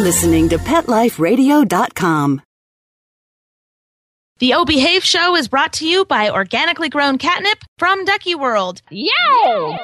listening 0.00 0.48
to 0.48 0.58
PetLifeRadio.com. 0.58 2.42
The 4.38 4.54
O 4.54 4.64
Behave 4.64 5.04
Show 5.04 5.36
is 5.36 5.48
brought 5.48 5.74
to 5.74 5.86
you 5.86 6.06
by 6.06 6.30
organically 6.30 6.88
grown 6.88 7.18
catnip 7.18 7.58
from 7.76 8.06
Ducky 8.06 8.34
World. 8.34 8.80
Yo! 8.90 9.76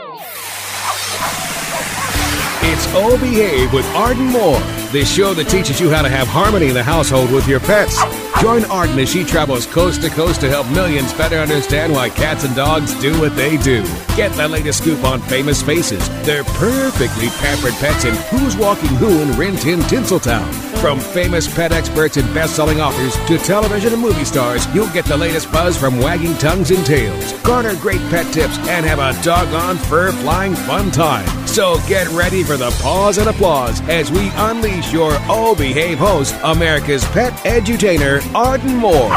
It's 2.62 2.86
O 2.94 3.18
Behave 3.18 3.72
with 3.72 3.84
Arden 3.94 4.26
Moore, 4.26 4.58
the 4.90 5.04
show 5.04 5.34
that 5.34 5.48
teaches 5.48 5.78
you 5.78 5.90
how 5.90 6.00
to 6.02 6.08
have 6.08 6.26
harmony 6.26 6.68
in 6.68 6.74
the 6.74 6.82
household 6.82 7.30
with 7.30 7.46
your 7.46 7.60
pets. 7.60 8.00
Join 8.40 8.64
Arden 8.64 8.98
as 8.98 9.10
she 9.10 9.24
travels 9.24 9.66
coast 9.66 10.02
to 10.02 10.10
coast 10.10 10.40
to 10.40 10.48
help 10.48 10.68
millions 10.70 11.12
better 11.12 11.36
understand 11.36 11.92
why 11.92 12.08
cats 12.08 12.44
and 12.44 12.56
dogs 12.56 12.98
do 13.00 13.18
what 13.20 13.36
they 13.36 13.56
do. 13.58 13.82
Get 14.16 14.32
the 14.32 14.48
latest 14.48 14.78
scoop 14.78 15.04
on 15.04 15.20
famous 15.20 15.62
faces, 15.62 16.08
their 16.24 16.44
perfectly 16.44 17.28
pampered 17.28 17.74
pets, 17.74 18.04
and 18.04 18.16
who's 18.16 18.56
walking 18.56 18.90
who 18.96 19.20
in 19.20 19.36
Rin 19.36 19.56
Tin 19.56 19.80
Tinseltown. 19.80 20.50
From 20.80 20.98
famous 20.98 21.52
pet 21.54 21.72
experts 21.72 22.16
and 22.16 22.32
best-selling 22.34 22.80
authors 22.80 23.16
to 23.26 23.38
television 23.38 23.92
and 23.92 24.02
movie 24.02 24.24
stars, 24.24 24.66
you'll 24.74 24.92
get 24.92 25.04
the 25.04 25.16
latest 25.16 25.52
buzz 25.52 25.76
from 25.76 25.98
wagging 25.98 26.36
tongues 26.38 26.70
and 26.70 26.84
tails. 26.86 27.32
Garner 27.42 27.76
great 27.76 28.00
pet 28.10 28.32
tips 28.32 28.58
and 28.68 28.86
have 28.86 28.98
a 28.98 29.22
doggone 29.22 29.76
fur-flying 29.76 30.54
fun 30.54 30.90
time. 30.90 31.45
So 31.56 31.78
get 31.88 32.06
ready 32.08 32.42
for 32.42 32.58
the 32.58 32.68
pause 32.82 33.16
and 33.16 33.30
applause 33.30 33.80
as 33.88 34.12
we 34.12 34.30
unleash 34.34 34.92
your 34.92 35.12
O 35.26 35.54
Behave 35.56 35.96
host, 35.96 36.36
America's 36.44 37.02
pet 37.06 37.32
edutainer, 37.46 38.20
Arden 38.34 38.76
Moore. 38.76 39.08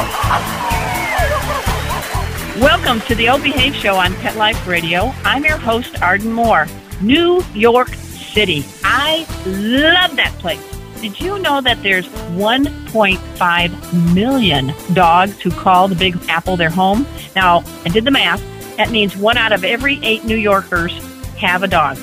Welcome 2.62 3.02
to 3.08 3.16
the 3.16 3.28
O 3.28 3.38
Behave 3.40 3.76
Show 3.76 3.96
on 3.96 4.16
Pet 4.16 4.38
Life 4.38 4.66
Radio. 4.66 5.14
I'm 5.26 5.44
your 5.44 5.58
host, 5.58 6.02
Arden 6.02 6.32
Moore. 6.32 6.66
New 7.02 7.44
York 7.54 7.90
City. 7.90 8.64
I 8.86 9.28
love 9.46 10.16
that 10.16 10.34
place. 10.40 10.64
Did 11.02 11.20
you 11.20 11.40
know 11.40 11.60
that 11.60 11.84
there's 11.84 12.08
1.5 12.38 14.14
million 14.16 14.74
dogs 14.94 15.42
who 15.42 15.52
call 15.52 15.90
the 15.90 15.96
Big 15.96 16.16
Apple 16.30 16.56
their 16.56 16.70
home? 16.70 17.06
Now, 17.36 17.66
I 17.84 17.90
did 17.90 18.06
the 18.06 18.12
math. 18.12 18.42
That 18.78 18.92
means 18.92 19.18
one 19.18 19.36
out 19.36 19.52
of 19.52 19.66
every 19.66 20.00
eight 20.04 20.24
New 20.24 20.38
Yorkers 20.38 20.94
have 21.36 21.64
a 21.64 21.68
dog. 21.68 21.98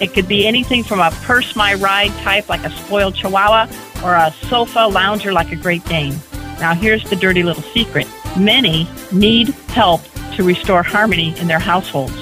It 0.00 0.14
could 0.14 0.28
be 0.28 0.46
anything 0.46 0.84
from 0.84 1.00
a 1.00 1.10
purse 1.22 1.56
my 1.56 1.74
ride 1.74 2.12
type 2.22 2.48
like 2.48 2.64
a 2.64 2.70
spoiled 2.70 3.16
chihuahua 3.16 3.66
or 4.04 4.14
a 4.14 4.32
sofa 4.48 4.86
lounger 4.86 5.32
like 5.32 5.50
a 5.50 5.56
Great 5.56 5.84
Dane. 5.84 6.14
Now, 6.60 6.74
here's 6.74 7.08
the 7.10 7.16
dirty 7.16 7.42
little 7.42 7.62
secret. 7.62 8.06
Many 8.38 8.88
need 9.12 9.48
help 9.68 10.02
to 10.36 10.44
restore 10.44 10.82
harmony 10.82 11.38
in 11.38 11.48
their 11.48 11.58
households. 11.58 12.16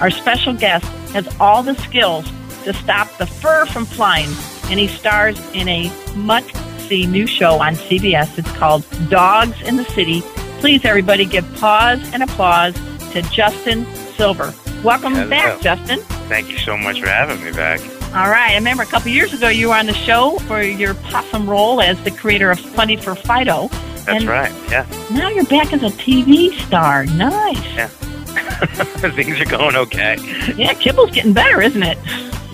Our 0.00 0.10
special 0.10 0.54
guest 0.54 0.84
has 1.12 1.28
all 1.38 1.62
the 1.62 1.74
skills 1.76 2.24
to 2.64 2.72
stop 2.72 3.08
the 3.18 3.26
fur 3.26 3.66
from 3.66 3.84
flying, 3.84 4.30
and 4.64 4.78
he 4.78 4.88
stars 4.88 5.38
in 5.54 5.68
a 5.68 5.92
must 6.14 6.50
see 6.88 7.06
new 7.06 7.26
show 7.26 7.60
on 7.60 7.74
CBS. 7.74 8.38
It's 8.38 8.50
called 8.52 8.84
Dogs 9.08 9.60
in 9.62 9.76
the 9.76 9.84
City. 9.84 10.22
Please, 10.58 10.84
everybody, 10.84 11.24
give 11.24 11.50
pause 11.54 12.00
and 12.12 12.22
applause 12.22 12.74
to 13.12 13.22
Justin 13.22 13.86
Silver. 14.16 14.52
Welcome 14.82 15.14
Hello. 15.14 15.30
back, 15.30 15.60
Justin. 15.60 16.00
Thank 16.30 16.48
you 16.48 16.58
so 16.58 16.76
much 16.76 17.00
for 17.00 17.08
having 17.08 17.44
me 17.44 17.50
back. 17.50 17.80
All 18.14 18.30
right. 18.30 18.52
I 18.52 18.54
remember 18.54 18.84
a 18.84 18.86
couple 18.86 19.10
years 19.10 19.32
ago 19.32 19.48
you 19.48 19.70
were 19.70 19.74
on 19.74 19.86
the 19.86 19.94
show 19.94 20.38
for 20.46 20.62
your 20.62 20.94
possum 20.94 21.50
role 21.50 21.80
as 21.80 22.00
the 22.04 22.12
creator 22.12 22.52
of 22.52 22.60
Funny 22.60 22.96
for 22.96 23.16
Fido. 23.16 23.66
That's 23.66 24.08
And 24.10 24.28
right. 24.28 24.52
Yeah. 24.70 24.86
Now 25.10 25.28
you're 25.28 25.44
back 25.46 25.72
as 25.72 25.82
a 25.82 25.88
TV 25.88 26.52
star. 26.66 27.04
Nice. 27.06 27.60
Yeah. 27.74 27.88
Things 29.16 29.40
are 29.40 29.44
going 29.44 29.74
okay. 29.74 30.18
Yeah, 30.56 30.72
Kibble's 30.74 31.10
getting 31.10 31.32
better, 31.32 31.60
isn't 31.60 31.82
it? 31.82 31.98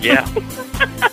Yeah. 0.00 0.26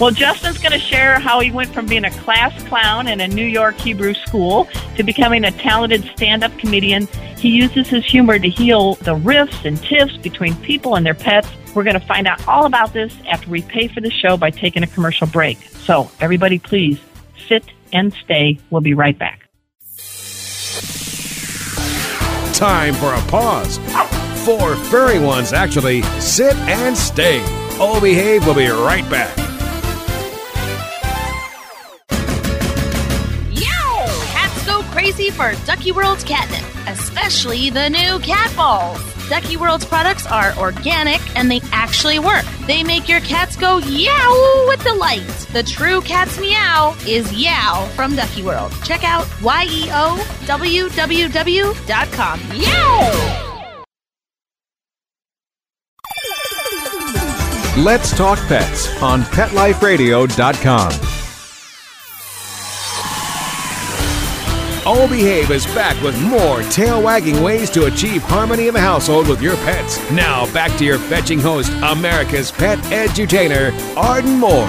Well, 0.00 0.10
Justin's 0.10 0.58
going 0.58 0.72
to 0.72 0.78
share 0.78 1.20
how 1.20 1.38
he 1.40 1.52
went 1.52 1.72
from 1.72 1.86
being 1.86 2.04
a 2.04 2.10
class 2.10 2.60
clown 2.64 3.06
in 3.06 3.20
a 3.20 3.28
New 3.28 3.44
York 3.44 3.76
Hebrew 3.76 4.14
school 4.14 4.66
to 4.96 5.02
becoming 5.04 5.44
a 5.44 5.52
talented 5.52 6.04
stand 6.16 6.42
up 6.42 6.56
comedian. 6.58 7.06
He 7.36 7.50
uses 7.50 7.88
his 7.88 8.04
humor 8.04 8.38
to 8.38 8.48
heal 8.48 8.94
the 8.96 9.14
rifts 9.14 9.64
and 9.64 9.80
tiffs 9.80 10.16
between 10.16 10.56
people 10.56 10.96
and 10.96 11.06
their 11.06 11.14
pets. 11.14 11.48
We're 11.74 11.84
going 11.84 11.98
to 11.98 12.06
find 12.06 12.26
out 12.26 12.46
all 12.46 12.66
about 12.66 12.92
this 12.92 13.14
after 13.28 13.50
we 13.50 13.62
pay 13.62 13.88
for 13.88 14.00
the 14.00 14.10
show 14.10 14.36
by 14.36 14.50
taking 14.50 14.82
a 14.82 14.86
commercial 14.86 15.26
break. 15.26 15.58
So, 15.84 16.10
everybody, 16.20 16.58
please 16.58 17.00
sit 17.48 17.64
and 17.92 18.12
stay. 18.12 18.58
We'll 18.70 18.82
be 18.82 18.94
right 18.94 19.18
back. 19.18 19.48
Time 22.54 22.94
for 22.94 23.12
a 23.12 23.20
pause. 23.28 23.78
Four 24.44 24.76
furry 24.76 25.18
ones, 25.18 25.52
actually. 25.52 26.02
Sit 26.20 26.54
and 26.56 26.96
stay. 26.96 27.40
O 27.80 27.98
Behave 28.00 28.44
We'll 28.44 28.54
be 28.54 28.68
right 28.68 29.08
back. 29.10 29.36
Yow! 33.50 34.06
Cats 34.26 34.66
go 34.66 34.82
crazy 34.92 35.30
for 35.30 35.54
Ducky 35.64 35.90
World's 35.90 36.24
catnip, 36.24 36.64
especially 36.86 37.70
the 37.70 37.88
new 37.88 38.18
cat 38.20 38.54
balls. 38.54 39.00
Ducky 39.32 39.56
World's 39.56 39.86
products 39.86 40.26
are 40.26 40.52
organic 40.58 41.22
and 41.38 41.50
they 41.50 41.62
actually 41.72 42.18
work. 42.18 42.44
They 42.66 42.84
make 42.84 43.08
your 43.08 43.20
cats 43.20 43.56
go 43.56 43.78
yow 43.78 44.64
with 44.68 44.84
delight. 44.84 45.26
The 45.54 45.62
true 45.62 46.02
cat's 46.02 46.38
meow 46.38 46.94
is 47.06 47.32
yow 47.32 47.88
from 47.96 48.14
Ducky 48.14 48.42
World. 48.42 48.74
Check 48.84 49.04
out 49.04 49.26
Y-E-O-W-W-W.com. 49.40 52.40
Yow! 52.56 53.48
Let's 57.78 58.14
Talk 58.14 58.38
Pets 58.48 59.02
on 59.02 59.22
PetLifeRadio.com. 59.22 61.11
O 64.84 65.06
Behave 65.06 65.52
is 65.52 65.64
back 65.66 66.02
with 66.02 66.20
more 66.22 66.60
tail 66.64 67.00
wagging 67.00 67.40
ways 67.40 67.70
to 67.70 67.84
achieve 67.86 68.20
harmony 68.20 68.66
in 68.66 68.74
the 68.74 68.80
household 68.80 69.28
with 69.28 69.40
your 69.40 69.54
pets. 69.58 70.00
Now 70.10 70.52
back 70.52 70.76
to 70.78 70.84
your 70.84 70.98
fetching 70.98 71.38
host, 71.38 71.70
America's 71.84 72.50
pet 72.50 72.78
edutainer, 72.86 73.70
Arden 73.96 74.40
Moore. 74.40 74.66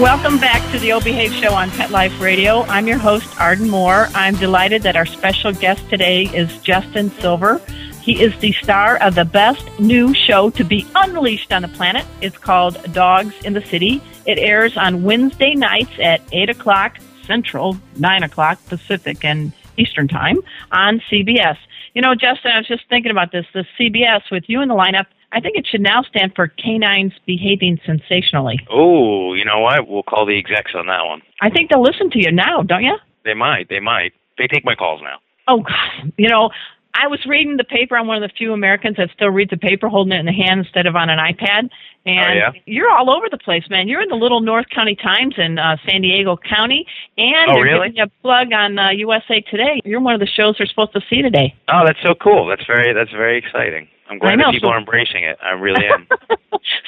Welcome 0.00 0.38
back 0.38 0.70
to 0.70 0.78
the 0.78 0.92
O 0.92 1.00
Behave 1.00 1.32
Show 1.32 1.52
on 1.54 1.72
Pet 1.72 1.90
Life 1.90 2.20
Radio. 2.20 2.62
I'm 2.62 2.86
your 2.86 2.98
host, 2.98 3.36
Arden 3.40 3.68
Moore. 3.68 4.06
I'm 4.14 4.36
delighted 4.36 4.84
that 4.84 4.94
our 4.94 5.06
special 5.06 5.52
guest 5.52 5.90
today 5.90 6.26
is 6.26 6.56
Justin 6.58 7.10
Silver. 7.18 7.60
He 8.00 8.22
is 8.22 8.38
the 8.38 8.52
star 8.52 8.96
of 8.98 9.16
the 9.16 9.24
best 9.24 9.68
new 9.80 10.14
show 10.14 10.50
to 10.50 10.62
be 10.62 10.86
unleashed 10.94 11.52
on 11.52 11.62
the 11.62 11.68
planet. 11.68 12.06
It's 12.20 12.38
called 12.38 12.80
Dogs 12.92 13.34
in 13.44 13.54
the 13.54 13.66
City. 13.66 14.00
It 14.24 14.38
airs 14.38 14.76
on 14.76 15.02
Wednesday 15.02 15.56
nights 15.56 15.98
at 16.00 16.20
8 16.30 16.50
o'clock 16.50 16.98
Central, 17.24 17.76
9 17.98 18.22
o'clock 18.22 18.58
Pacific 18.66 19.24
and 19.24 19.52
Eastern 19.76 20.08
Time 20.08 20.38
on 20.70 21.00
CBS. 21.10 21.56
You 21.94 22.02
know, 22.02 22.14
Justin, 22.14 22.52
I 22.52 22.58
was 22.58 22.68
just 22.68 22.88
thinking 22.88 23.10
about 23.10 23.32
this. 23.32 23.46
The 23.52 23.64
CBS 23.78 24.22
with 24.30 24.44
you 24.46 24.60
in 24.62 24.68
the 24.68 24.74
lineup, 24.74 25.06
I 25.32 25.40
think 25.40 25.56
it 25.56 25.66
should 25.66 25.80
now 25.80 26.02
stand 26.02 26.34
for 26.34 26.48
Canines 26.48 27.12
Behaving 27.26 27.80
Sensationally. 27.84 28.58
Oh, 28.70 29.34
you 29.34 29.44
know 29.44 29.60
what? 29.60 29.88
We'll 29.88 30.02
call 30.02 30.26
the 30.26 30.38
execs 30.38 30.74
on 30.74 30.86
that 30.86 31.04
one. 31.04 31.22
I 31.40 31.50
think 31.50 31.70
they'll 31.70 31.82
listen 31.82 32.10
to 32.10 32.18
you 32.18 32.30
now, 32.30 32.62
don't 32.62 32.82
you? 32.82 32.96
They 33.24 33.34
might. 33.34 33.68
They 33.68 33.80
might. 33.80 34.12
They 34.38 34.46
take 34.46 34.64
my 34.64 34.74
calls 34.74 35.00
now. 35.02 35.18
Oh, 35.48 35.60
God. 35.60 36.12
You 36.16 36.28
know, 36.28 36.50
I 36.94 37.06
was 37.06 37.24
reading 37.26 37.56
the 37.56 37.64
paper. 37.64 37.96
I'm 37.96 38.06
one 38.06 38.22
of 38.22 38.28
the 38.28 38.34
few 38.36 38.52
Americans 38.52 38.96
that 38.98 39.08
still 39.14 39.30
reads 39.30 39.50
the 39.50 39.56
paper 39.56 39.88
holding 39.88 40.12
it 40.12 40.20
in 40.20 40.26
the 40.26 40.32
hand 40.32 40.60
instead 40.60 40.86
of 40.86 40.94
on 40.94 41.08
an 41.08 41.18
iPad. 41.18 41.70
And 42.04 42.30
Oh, 42.30 42.32
yeah? 42.34 42.52
you're 42.66 42.90
all 42.90 43.10
over 43.10 43.26
the 43.30 43.38
place, 43.38 43.64
man. 43.70 43.88
You're 43.88 44.02
in 44.02 44.08
the 44.08 44.16
Little 44.16 44.40
North 44.40 44.66
County 44.74 44.94
Times 44.96 45.34
in 45.38 45.58
uh, 45.58 45.76
San 45.88 46.02
Diego 46.02 46.36
County, 46.36 46.84
and 47.16 47.50
Oh, 47.52 47.60
really? 47.60 47.88
giving 47.88 47.96
you 47.96 48.02
a 48.04 48.22
plug 48.22 48.52
on 48.52 48.78
uh, 48.78 48.90
USA 48.90 49.40
Today. 49.40 49.80
You're 49.84 50.00
one 50.00 50.14
of 50.14 50.20
the 50.20 50.26
shows 50.26 50.56
they're 50.58 50.66
supposed 50.66 50.92
to 50.92 51.00
see 51.08 51.22
today. 51.22 51.54
Oh, 51.68 51.82
that's 51.86 52.00
so 52.02 52.14
cool. 52.14 52.46
That's 52.46 52.66
very. 52.66 52.92
That's 52.92 53.10
very 53.12 53.38
exciting. 53.38 53.88
I'm 54.10 54.18
glad 54.18 54.36
know, 54.36 54.46
that 54.46 54.52
people 54.52 54.68
so- 54.68 54.72
are 54.74 54.78
embracing 54.78 55.24
it. 55.24 55.38
I 55.42 55.50
really 55.50 55.86
am. 55.86 56.06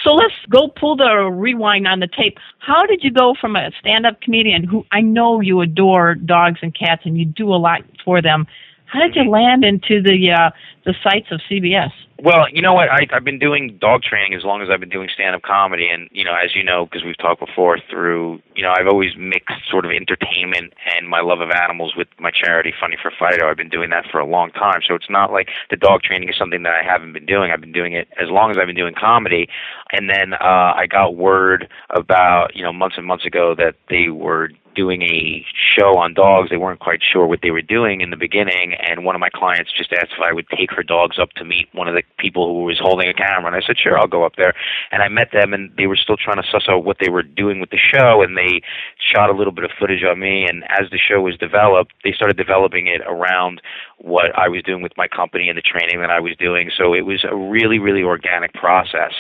So 0.05 0.13
let's 0.15 0.35
go 0.51 0.69
pull 0.69 0.95
the 0.97 1.25
rewind 1.33 1.89
on 1.89 1.99
the 1.99 2.07
tape. 2.07 2.39
How 2.61 2.87
did 2.87 3.03
you 3.03 3.11
go 3.11 3.35
from 3.41 3.57
a 3.57 3.73
stand-up 3.81 4.21
comedian 4.21 4.63
who 4.63 4.85
I 4.93 5.01
know 5.01 5.41
you 5.41 5.63
adore 5.63 6.15
dogs 6.15 6.61
and 6.63 6.73
cats 6.73 7.03
and 7.05 7.19
you 7.19 7.25
do 7.25 7.53
a 7.53 7.57
lot 7.57 7.81
for 8.05 8.23
them? 8.23 8.47
How 8.87 9.01
did 9.01 9.17
you 9.17 9.29
land 9.29 9.65
into 9.65 10.03
the 10.03 10.31
uh, 10.31 10.51
the 10.85 10.95
sites 11.03 11.27
of 11.31 11.41
CBS? 11.51 11.91
Well, 12.23 12.49
you 12.53 12.63
know 12.63 12.75
what? 12.75 12.89
I, 12.91 13.07
I've 13.13 13.25
been 13.25 13.41
doing 13.41 13.77
dog 13.81 14.03
training 14.03 14.35
as 14.35 14.45
long 14.45 14.63
as 14.63 14.69
I've 14.71 14.79
been 14.79 14.89
doing 14.89 15.09
stand-up 15.13 15.43
comedy, 15.43 15.89
and 15.89 16.09
you 16.13 16.25
know, 16.25 16.35
as 16.35 16.55
you 16.55 16.63
know, 16.63 16.87
because 16.87 17.05
we've 17.05 17.19
talked 17.19 17.41
before, 17.41 17.79
through 17.91 18.41
you 18.55 18.63
know, 18.63 18.71
I've 18.71 18.87
always 18.87 19.17
mixed 19.19 19.69
sort 19.69 19.85
of 19.85 19.91
entertainment 19.91 20.75
and 20.95 21.09
my 21.09 21.21
love 21.21 21.41
of 21.41 21.51
animals 21.51 21.95
with 21.97 22.07
my 22.21 22.31
charity, 22.31 22.73
Funny 22.79 22.97
for 23.03 23.11
Fido. 23.11 23.49
I've 23.51 23.57
been 23.57 23.69
doing 23.69 23.91
that 23.91 24.05
for 24.11 24.21
a 24.21 24.27
long 24.27 24.53
time, 24.53 24.81
so 24.87 24.95
it's 24.95 25.11
not 25.11 25.33
like 25.33 25.49
the 25.71 25.77
dog 25.77 26.03
training 26.03 26.29
is 26.29 26.37
something 26.39 26.63
that 26.63 26.75
I 26.75 26.85
haven't 26.85 27.15
been 27.15 27.27
doing. 27.27 27.51
I've 27.51 27.61
been 27.61 27.73
doing 27.73 27.95
it 27.95 28.09
as 28.21 28.29
long 28.31 28.53
as 28.53 28.59
I've 28.59 28.69
been 28.69 28.77
doing 28.77 28.95
comedy, 28.95 29.49
and 29.91 30.09
then 30.09 30.35
uh, 30.35 30.73
I 30.77 30.87
got 30.89 31.17
word 31.17 31.69
about 31.91 32.55
you 32.55 32.63
know 32.63 32.73
months 32.73 32.97
and 32.97 33.07
months 33.07 33.27
ago 33.27 33.55
that 33.57 33.75
they 33.91 34.09
were 34.09 34.51
doing 34.75 35.03
a 35.03 35.45
show 35.55 35.97
on 35.99 36.15
dogs. 36.15 36.51
They 36.51 36.57
weren't 36.57 36.81
quite 36.81 37.01
sure 37.03 37.27
what 37.27 37.41
they 37.43 37.51
were 37.51 37.63
doing 37.63 38.01
in 38.01 38.11
the 38.11 38.17
beginning, 38.17 38.75
and 38.75 39.05
one 39.05 39.15
of 39.15 39.21
my 39.21 39.31
clients 39.31 39.71
just 39.77 39.93
asked 39.93 40.13
if 40.17 40.23
I 40.23 40.33
would 40.33 40.47
take 40.49 40.71
her 40.73 40.83
dogs 40.83 41.19
up 41.19 41.33
to 41.33 41.45
meet 41.45 41.69
one 41.73 41.89
of 41.89 41.95
the 41.95 42.03
people 42.19 42.47
who 42.55 42.65
was 42.65 42.79
holding 42.81 43.09
a 43.09 43.15
camera, 43.15 43.47
and 43.47 43.57
I 43.57 43.67
said, 43.67 43.79
"Sure, 43.79 43.99
I'll 43.99 44.07
go 44.07 44.25
up 44.25 44.37
there." 44.37 44.55
And 44.91 45.03
I 45.03 45.09
met 45.09 45.33
them, 45.33 45.53
and 45.53 45.71
they 45.77 45.87
were 45.87 45.97
still 45.97 46.17
trying 46.17 46.41
to 46.43 46.49
suss 46.51 46.69
out 46.69 46.85
what 46.85 46.99
they 47.01 47.11
were 47.11 47.23
doing 47.23 47.61
with 47.61 47.71
the 47.71 47.79
show, 47.79 48.23
and 48.23 48.37
they 48.37 48.61
shot 48.99 49.31
a 49.31 49.33
little 49.33 49.53
bit 49.53 49.65
of 49.65 49.71
footage 49.79 50.05
on 50.05 50.19
me. 50.19 50.47
And 50.49 50.65
as 50.71 50.91
the 50.91 50.99
show 50.99 51.21
was 51.21 51.37
developed, 51.37 51.93
they 52.05 52.13
started 52.13 52.37
developing 52.37 52.87
it 52.87 53.03
around 53.07 53.61
what 53.99 54.37
I 54.37 54.49
was 54.49 54.63
doing 54.63 54.83
with 54.83 54.93
my 54.97 55.09
company 55.09 55.49
and 55.49 55.57
the 55.57 55.63
training 55.63 56.01
that 56.01 56.11
I 56.11 56.21
was 56.21 56.37
doing. 56.39 56.71
So 56.77 56.95
it 56.95 57.07
was 57.07 57.25
a 57.25 57.35
really, 57.35 57.79
really 57.79 58.03
organic 58.03 58.53
process. 58.55 59.13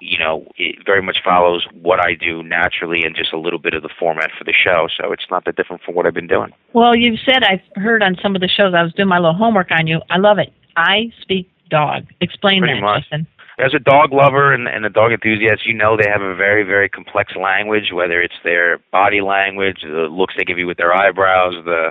You 0.00 0.18
know, 0.18 0.46
it 0.56 0.76
very 0.84 1.02
much 1.02 1.18
follows 1.24 1.66
what 1.80 2.00
I 2.00 2.14
do 2.14 2.42
naturally 2.42 3.02
and 3.04 3.14
just 3.14 3.32
a 3.32 3.38
little 3.38 3.58
bit 3.58 3.74
of 3.74 3.82
the 3.82 3.90
format 3.98 4.30
for 4.36 4.44
the 4.44 4.52
show. 4.52 4.88
So 4.96 5.01
it's 5.10 5.24
not 5.30 5.44
that 5.46 5.56
different 5.56 5.82
from 5.82 5.94
what 5.94 6.06
I've 6.06 6.14
been 6.14 6.28
doing. 6.28 6.52
Well, 6.74 6.94
you've 6.94 7.18
said 7.24 7.42
I've 7.42 7.82
heard 7.82 8.02
on 8.02 8.16
some 8.22 8.34
of 8.34 8.40
the 8.40 8.48
shows 8.48 8.74
I 8.76 8.82
was 8.82 8.92
doing 8.92 9.08
my 9.08 9.18
little 9.18 9.34
homework 9.34 9.70
on 9.70 9.86
you. 9.86 10.00
I 10.10 10.18
love 10.18 10.38
it. 10.38 10.52
I 10.76 11.10
speak 11.20 11.48
dog. 11.70 12.04
Explain 12.20 12.60
Pretty 12.60 12.74
that, 12.74 12.82
much. 12.82 13.02
Justin. 13.02 13.26
as 13.58 13.74
a 13.74 13.78
dog 13.78 14.12
lover 14.12 14.52
and, 14.52 14.68
and 14.68 14.84
a 14.84 14.90
dog 14.90 15.12
enthusiast, 15.12 15.66
you 15.66 15.74
know 15.74 15.96
they 15.96 16.08
have 16.08 16.22
a 16.22 16.34
very, 16.34 16.62
very 16.64 16.88
complex 16.88 17.34
language. 17.36 17.92
Whether 17.92 18.20
it's 18.20 18.34
their 18.44 18.78
body 18.92 19.20
language, 19.20 19.78
the 19.82 20.08
looks 20.10 20.34
they 20.36 20.44
give 20.44 20.58
you 20.58 20.66
with 20.66 20.76
their 20.76 20.94
eyebrows, 20.94 21.54
the 21.64 21.90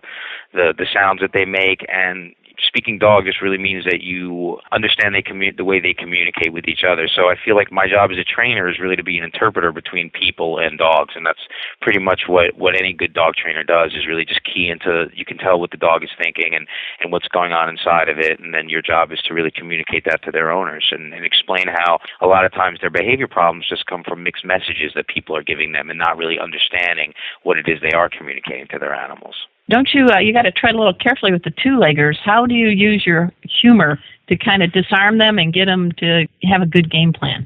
the 0.53 0.73
the 0.77 0.85
sounds 0.93 1.21
that 1.21 1.31
they 1.33 1.45
make, 1.45 1.85
and 1.89 2.33
speaking 2.59 2.98
dog 2.98 3.25
just 3.25 3.42
really 3.42 3.57
means 3.57 3.86
that 3.86 4.01
you 4.01 4.57
understand 4.71 5.15
they 5.15 5.21
commu- 5.21 5.56
the 5.56 5.63
way 5.63 5.80
they 5.80 5.94
communicate 5.94 6.53
with 6.53 6.68
each 6.68 6.83
other. 6.88 7.07
So 7.07 7.30
I 7.30 7.36
feel 7.36 7.56
like 7.56 7.71
my 7.71 7.88
job 7.88 8.12
as 8.12 8.18
a 8.18 8.24
trainer 8.24 8.69
is 8.69 8.80
really 8.80 8.95
to 8.95 9.03
be 9.03 9.18
an 9.18 9.24
interpreter 9.24 9.71
between 9.71 10.09
people 10.09 10.59
and 10.59 10.77
dogs, 10.77 11.13
and 11.15 11.25
that's 11.25 11.45
pretty 11.81 12.00
much 12.00 12.24
what 12.27 12.57
what 12.57 12.75
any 12.75 12.94
good 12.94 13.13
dog 13.13 13.36
trainer 13.36 13.63
does 13.63 13.94
is 13.94 14.07
really 14.07 14.25
just 14.25 14.44
key 14.44 14.69
into 14.69 15.07
you 15.13 15.25
can 15.25 15.38
tell 15.38 15.59
what 15.59 15.71
the 15.71 15.77
dog 15.77 16.03
is 16.03 16.09
thinking 16.21 16.56
and 16.56 16.68
and 17.01 17.12
what's 17.12 17.27
going 17.27 17.51
on 17.51 17.69
inside 17.69 18.09
of 18.09 18.18
it, 18.19 18.39
and 18.39 18.54
then 18.54 18.69
your 18.69 18.81
job 18.81 19.12
is 19.12 19.21
to 19.25 19.33
really 19.33 19.51
communicate 19.51 20.06
that 20.06 20.24
to 20.24 20.31
their 20.31 20.51
owners 20.51 20.88
and, 20.92 21.13
and 21.13 21.25
explain 21.25 21.68
how 21.68 22.00
a 22.21 22.27
lot 22.27 22.45
of 22.45 22.51
times 22.51 22.80
their 22.81 22.89
behavior 22.89 23.27
problems 23.27 23.68
just 23.68 23.86
come 23.86 24.04
from 24.04 24.24
mixed 24.24 24.45
messages 24.45 24.92
that 24.95 25.07
people 25.07 25.36
are 25.36 25.44
giving 25.44 25.71
them 25.71 25.89
and 25.89 26.00
not 26.00 26.18
really 26.18 26.39
understanding 26.39 27.13
what 27.44 27.57
it 27.57 27.68
is 27.68 27.80
they 27.81 27.95
are 27.95 28.09
communicating 28.09 28.68
to 28.68 28.80
their 28.80 28.94
animals. 28.94 29.36
Don't 29.69 29.89
you? 29.93 30.07
Uh, 30.07 30.19
you 30.19 30.33
got 30.33 30.43
to 30.43 30.51
tread 30.51 30.75
a 30.75 30.77
little 30.77 30.93
carefully 30.93 31.31
with 31.31 31.43
the 31.43 31.51
two-leggers. 31.51 32.17
How 32.23 32.45
do 32.45 32.53
you 32.53 32.67
use 32.67 33.05
your 33.05 33.31
humor 33.61 33.99
to 34.27 34.35
kind 34.35 34.63
of 34.63 34.71
disarm 34.71 35.17
them 35.17 35.39
and 35.39 35.53
get 35.53 35.65
them 35.65 35.91
to 35.97 36.27
have 36.43 36.61
a 36.61 36.65
good 36.65 36.91
game 36.91 37.13
plan? 37.13 37.45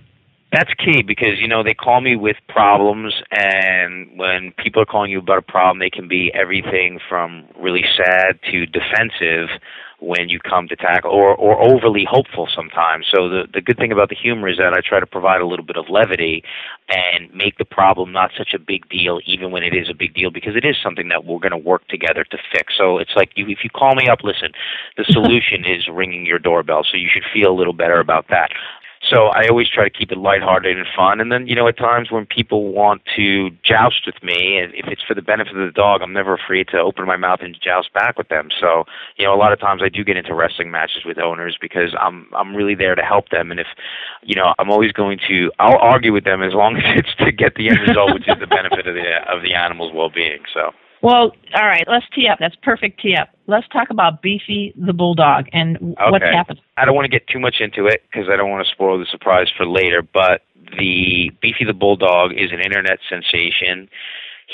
That's 0.52 0.74
key 0.76 1.02
because 1.02 1.40
you 1.40 1.48
know 1.48 1.64
they 1.64 1.74
call 1.74 2.00
me 2.00 2.16
with 2.16 2.38
problems, 2.48 3.14
and 3.32 4.18
when 4.18 4.54
people 4.58 4.82
are 4.82 4.86
calling 4.86 5.12
you 5.12 5.20
about 5.20 5.40
a 5.40 5.42
problem, 5.42 5.80
they 5.80 5.90
can 5.90 6.08
be 6.08 6.32
everything 6.34 7.00
from 7.10 7.46
really 7.60 7.84
sad 7.98 8.40
to 8.52 8.66
defensive 8.66 9.50
when 10.00 10.30
you 10.30 10.40
come 10.40 10.68
to 10.68 10.76
tackle 10.76 11.12
or 11.12 11.36
or 11.36 11.62
overly 11.62 12.06
hopeful 12.10 12.48
sometimes. 12.54 13.08
So 13.14 13.30
the 13.30 13.48
the 13.54 13.62
good 13.62 13.78
thing 13.78 13.92
about 13.92 14.10
the 14.10 14.16
humor 14.16 14.48
is 14.48 14.58
that 14.58 14.74
I 14.74 14.82
try 14.82 15.00
to 15.00 15.06
provide 15.06 15.42
a 15.42 15.48
little 15.48 15.66
bit 15.66 15.78
of 15.78 15.90
levity 15.90 16.44
and 16.90 17.34
make 17.34 17.58
the 17.58 17.66
problem 17.66 18.12
not 18.12 18.32
such 18.38 18.54
a 18.54 18.60
big 18.60 18.88
deal 18.90 19.20
even 19.26 19.52
when 19.52 19.64
it 19.64 19.74
is 19.74 19.90
a 19.90 19.94
big 19.94 20.14
deal 20.14 20.32
because 20.32 20.56
it 20.56 20.66
is 20.66 20.76
something 20.82 21.08
that 21.10 21.26
we're 21.26 21.40
going 21.40 21.52
to 21.52 21.58
work 21.58 21.88
together 21.88 22.24
to 22.24 22.38
fix. 22.52 22.74
So 22.78 22.98
it's 22.98 23.16
like 23.16 23.32
you 23.36 23.48
if 23.48 23.64
you 23.64 23.70
call 23.70 23.96
me 23.96 24.08
up, 24.08 24.20
listen, 24.24 24.52
the 24.98 25.06
solution 25.10 25.66
is 25.66 25.88
ringing 25.88 26.26
your 26.26 26.40
doorbell, 26.40 26.84
so 26.84 26.98
you 26.98 27.10
should 27.12 27.26
feel 27.34 27.52
a 27.52 27.58
little 27.58 27.74
better 27.74 28.00
about 28.00 28.28
that. 28.30 28.52
So 29.10 29.28
I 29.28 29.48
always 29.48 29.70
try 29.70 29.84
to 29.84 29.90
keep 29.90 30.12
it 30.12 30.18
lighthearted 30.18 30.78
and 30.78 30.88
fun. 30.96 31.20
And 31.22 31.32
then, 31.32 31.48
you 31.48 31.56
know, 31.56 31.68
at 31.68 31.78
times 31.78 32.12
when 32.12 32.26
people 32.26 32.74
want 32.74 33.04
to 33.16 33.52
joust 33.64 34.06
with 34.06 34.22
me, 34.24 34.58
and 34.58 34.74
if 34.74 34.88
it's 34.88 35.04
for 35.04 35.14
the 35.14 35.22
benefit 35.22 35.56
of 35.56 35.66
the 35.66 35.72
dog, 35.72 36.02
I'm 36.02 36.14
never 36.14 36.34
afraid 36.34 36.68
to 36.70 36.80
open 36.80 37.06
my 37.06 37.18
mouth 37.18 37.40
and 37.42 37.56
joust 37.62 37.94
back 37.94 38.18
with 38.18 38.30
them. 38.30 38.50
So, 38.60 38.86
you 39.18 39.26
know, 39.26 39.34
a 39.34 39.38
lot 39.38 39.54
of 39.54 39.60
times 39.60 39.82
I 39.84 39.90
do 39.90 40.04
get 40.04 40.18
into 40.18 40.34
wrestling 40.34 40.72
matches 40.72 41.06
with 41.06 41.20
owners 41.20 41.58
because 41.60 41.96
I'm 42.00 42.28
I'm 42.34 42.56
really 42.56 42.76
there 42.76 42.96
to 42.96 43.04
help 43.04 43.30
them. 43.30 43.52
And 43.52 43.60
if, 43.60 43.68
you 44.24 44.36
know, 44.36 44.54
I'm 44.58 44.72
always 44.72 44.92
going 44.92 45.20
to 45.28 45.52
I'll 45.60 45.78
argue 45.78 46.12
with 46.12 46.24
them 46.24 46.42
as 46.42 46.54
long 46.54 46.78
as 46.78 46.84
it's 46.98 47.16
to 47.20 47.32
get 47.32 47.56
the 47.56 47.70
end 47.70 47.80
result, 47.88 48.14
which 48.14 48.28
is 48.28 48.40
the 48.40 48.48
benefit 48.48 48.88
of 48.88 48.96
the 48.96 49.18
of 49.28 49.44
the 49.44 49.54
animal's 49.54 49.94
well-being. 49.94 50.42
So. 50.54 50.72
Well, 51.06 51.34
all 51.54 51.68
right, 51.68 51.84
let's 51.88 52.08
tee 52.16 52.28
up. 52.28 52.40
That's 52.40 52.56
perfect 52.64 53.00
tee 53.00 53.16
up. 53.16 53.30
Let's 53.46 53.68
talk 53.68 53.92
about 53.92 54.24
Beefy 54.24 54.74
the 54.76 54.92
Bulldog 54.92 55.48
and 55.54 55.78
what's 55.80 56.24
Okay. 56.24 56.34
happened. 56.34 56.60
I 56.78 56.86
don't 56.86 56.96
want 56.96 57.06
to 57.06 57.12
get 57.12 57.28
too 57.28 57.38
much 57.40 57.62
into 57.62 57.86
it 57.86 58.02
because 58.12 58.28
I 58.28 58.36
don't 58.36 58.50
want 58.50 58.66
to 58.66 58.72
spoil 58.72 58.98
the 58.98 59.06
surprise 59.06 59.48
for 59.56 59.68
later. 59.68 60.02
But 60.02 60.42
the 60.80 61.32
Beefy 61.42 61.64
the 61.64 61.76
Bulldog 61.76 62.34
is 62.34 62.52
an 62.52 62.60
internet 62.60 62.98
sensation. 63.08 63.88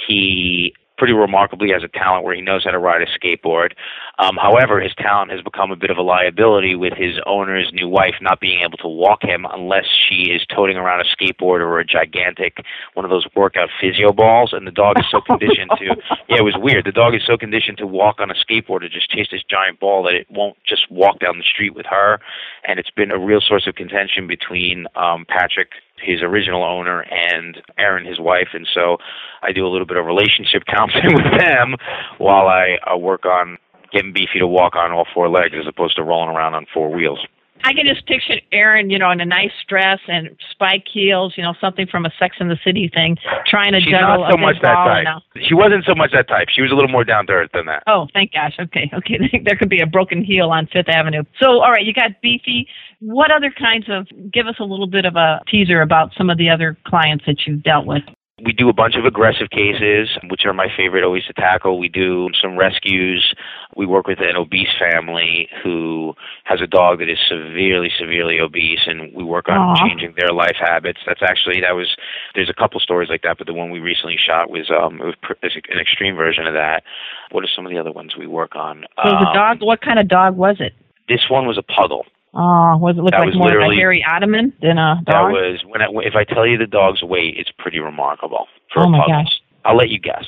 He 0.05 0.73
pretty 1.01 1.13
remarkably 1.13 1.71
has 1.71 1.81
a 1.81 1.87
talent 1.87 2.23
where 2.23 2.35
he 2.35 2.41
knows 2.41 2.63
how 2.63 2.69
to 2.69 2.77
ride 2.77 3.01
a 3.01 3.07
skateboard. 3.07 3.71
Um, 4.19 4.37
however, 4.39 4.79
his 4.79 4.93
talent 4.93 5.31
has 5.31 5.41
become 5.41 5.71
a 5.71 5.75
bit 5.75 5.89
of 5.89 5.97
a 5.97 6.03
liability 6.03 6.75
with 6.75 6.93
his 6.93 7.15
owner's 7.25 7.71
new 7.73 7.89
wife 7.89 8.13
not 8.21 8.39
being 8.39 8.61
able 8.61 8.77
to 8.77 8.87
walk 8.87 9.23
him 9.23 9.47
unless 9.51 9.85
she 9.87 10.29
is 10.29 10.45
toting 10.45 10.77
around 10.77 11.01
a 11.01 11.05
skateboard 11.05 11.61
or 11.61 11.79
a 11.79 11.83
gigantic 11.83 12.63
one 12.93 13.03
of 13.03 13.09
those 13.09 13.25
workout 13.35 13.69
physio 13.81 14.11
balls. 14.11 14.53
And 14.53 14.67
the 14.67 14.71
dog 14.71 14.99
is 14.99 15.05
so 15.09 15.21
conditioned 15.25 15.71
to 15.79 15.85
yeah, 16.29 16.37
it 16.37 16.43
was 16.43 16.53
weird. 16.59 16.85
The 16.85 16.91
dog 16.91 17.15
is 17.15 17.23
so 17.25 17.35
conditioned 17.35 17.79
to 17.79 17.87
walk 17.87 18.19
on 18.19 18.29
a 18.29 18.35
skateboard 18.35 18.81
to 18.81 18.89
just 18.89 19.09
chase 19.09 19.29
this 19.31 19.41
giant 19.49 19.79
ball 19.79 20.03
that 20.03 20.13
it 20.13 20.27
won't 20.29 20.55
just 20.69 20.91
walk 20.91 21.17
down 21.17 21.39
the 21.39 21.43
street 21.43 21.73
with 21.73 21.87
her. 21.87 22.19
And 22.67 22.77
it's 22.77 22.91
been 22.91 23.09
a 23.09 23.17
real 23.17 23.41
source 23.41 23.65
of 23.65 23.73
contention 23.73 24.27
between 24.27 24.85
um, 24.95 25.25
Patrick, 25.27 25.71
his 26.01 26.21
original 26.21 26.63
owner, 26.63 27.01
and 27.01 27.61
Erin, 27.77 28.05
his 28.05 28.19
wife. 28.19 28.49
And 28.53 28.67
so 28.73 28.97
I 29.41 29.51
do 29.51 29.65
a 29.65 29.69
little 29.69 29.87
bit 29.87 29.97
of 29.97 30.05
relationship 30.05 30.63
counseling 30.67 31.13
with 31.15 31.39
them 31.39 31.75
while 32.17 32.47
I 32.47 32.77
uh, 32.91 32.97
work 32.97 33.25
on 33.25 33.57
getting 33.91 34.13
Beefy 34.13 34.39
to 34.39 34.47
walk 34.47 34.75
on 34.75 34.91
all 34.91 35.05
four 35.13 35.29
legs 35.29 35.53
as 35.59 35.67
opposed 35.67 35.95
to 35.97 36.03
rolling 36.03 36.35
around 36.35 36.53
on 36.53 36.65
four 36.73 36.89
wheels. 36.93 37.19
I 37.63 37.73
can 37.73 37.85
just 37.85 38.05
picture 38.05 38.35
Erin, 38.51 38.89
you 38.89 38.99
know, 38.99 39.11
in 39.11 39.21
a 39.21 39.25
nice 39.25 39.51
dress 39.67 39.99
and 40.07 40.29
spike 40.51 40.85
heels, 40.91 41.33
you 41.37 41.43
know, 41.43 41.53
something 41.59 41.87
from 41.87 42.05
a 42.05 42.11
Sex 42.19 42.37
and 42.39 42.49
the 42.49 42.57
City 42.63 42.89
thing, 42.93 43.17
trying 43.45 43.73
to 43.73 43.79
She's 43.79 43.91
juggle 43.91 44.23
not 44.23 44.31
so 44.31 44.37
a 44.37 44.41
much 44.41 44.61
that 44.61 44.73
type. 44.73 45.07
She 45.47 45.53
wasn't 45.53 45.85
so 45.85 45.95
much 45.95 46.11
that 46.13 46.27
type. 46.27 46.47
She 46.49 46.61
was 46.61 46.71
a 46.71 46.75
little 46.75 46.89
more 46.89 47.03
down 47.03 47.27
to 47.27 47.33
earth 47.33 47.51
than 47.53 47.65
that. 47.67 47.83
Oh, 47.87 48.07
thank 48.13 48.33
gosh. 48.33 48.55
Okay, 48.59 48.89
okay. 48.93 49.41
there 49.45 49.55
could 49.55 49.69
be 49.69 49.81
a 49.81 49.85
broken 49.85 50.23
heel 50.23 50.49
on 50.49 50.67
Fifth 50.67 50.89
Avenue. 50.89 51.23
So, 51.39 51.61
all 51.61 51.71
right, 51.71 51.85
you 51.85 51.93
got 51.93 52.21
Beefy. 52.21 52.67
What 52.99 53.31
other 53.31 53.51
kinds 53.51 53.85
of? 53.89 54.07
Give 54.31 54.47
us 54.47 54.55
a 54.59 54.63
little 54.63 54.87
bit 54.87 55.05
of 55.05 55.15
a 55.15 55.41
teaser 55.49 55.81
about 55.81 56.11
some 56.17 56.29
of 56.29 56.37
the 56.37 56.49
other 56.49 56.77
clients 56.85 57.25
that 57.25 57.45
you've 57.45 57.63
dealt 57.63 57.85
with. 57.85 58.03
We 58.43 58.53
do 58.53 58.69
a 58.69 58.73
bunch 58.73 58.95
of 58.95 59.05
aggressive 59.05 59.49
cases, 59.51 60.09
which 60.29 60.45
are 60.45 60.53
my 60.53 60.67
favorite 60.75 61.03
always 61.03 61.25
to 61.25 61.33
tackle. 61.33 61.77
We 61.77 61.89
do 61.89 62.29
some 62.41 62.57
rescues. 62.57 63.33
We 63.75 63.85
work 63.85 64.07
with 64.07 64.19
an 64.19 64.35
obese 64.35 64.69
family 64.79 65.47
who 65.63 66.15
has 66.45 66.59
a 66.59 66.67
dog 66.67 66.99
that 66.99 67.09
is 67.09 67.19
severely, 67.27 67.91
severely 67.97 68.39
obese, 68.39 68.81
and 68.87 69.13
we 69.13 69.23
work 69.23 69.47
on 69.47 69.57
Aw. 69.57 69.75
changing 69.87 70.15
their 70.17 70.33
life 70.33 70.55
habits. 70.59 70.99
That's 71.05 71.21
actually 71.21 71.61
that 71.61 71.75
was. 71.75 71.95
There's 72.33 72.49
a 72.49 72.53
couple 72.53 72.79
stories 72.79 73.09
like 73.09 73.21
that, 73.23 73.37
but 73.37 73.47
the 73.47 73.53
one 73.53 73.69
we 73.69 73.79
recently 73.79 74.17
shot 74.17 74.49
was 74.49 74.69
um 74.71 74.99
it 75.01 75.15
was 75.43 75.55
an 75.69 75.79
extreme 75.79 76.15
version 76.15 76.47
of 76.47 76.53
that. 76.53 76.83
What 77.31 77.43
are 77.43 77.49
some 77.55 77.65
of 77.65 77.71
the 77.71 77.77
other 77.77 77.91
ones 77.91 78.15
we 78.17 78.27
work 78.27 78.55
on? 78.55 78.85
So 79.03 79.09
the 79.09 79.27
Um, 79.27 79.33
dog. 79.33 79.61
What 79.61 79.81
kind 79.81 79.99
of 79.99 80.07
dog 80.07 80.35
was 80.35 80.57
it? 80.59 80.73
This 81.07 81.29
one 81.29 81.45
was 81.45 81.57
a 81.57 81.63
puggle. 81.63 82.03
Oh, 82.33 82.77
was 82.77 82.95
it 82.97 83.01
look 83.01 83.11
That 83.11 83.19
like 83.19 83.33
more 83.35 83.59
like 83.59 83.71
a 83.71 83.75
hairy 83.75 84.05
Ottoman 84.09 84.53
than 84.61 84.77
a 84.77 84.95
dog? 85.03 85.05
That 85.05 85.21
was 85.31 85.59
when 85.67 85.81
I, 85.81 85.87
if 86.05 86.15
I 86.15 86.23
tell 86.23 86.47
you 86.47 86.57
the 86.57 86.65
dog's 86.67 87.03
weight, 87.03 87.35
it's 87.37 87.51
pretty 87.57 87.79
remarkable 87.79 88.47
for 88.73 88.81
oh 88.81 88.85
a 88.85 88.89
my 88.89 89.05
gosh. 89.05 89.41
I'll 89.65 89.75
let 89.75 89.89
you 89.89 89.99
guess. 89.99 90.25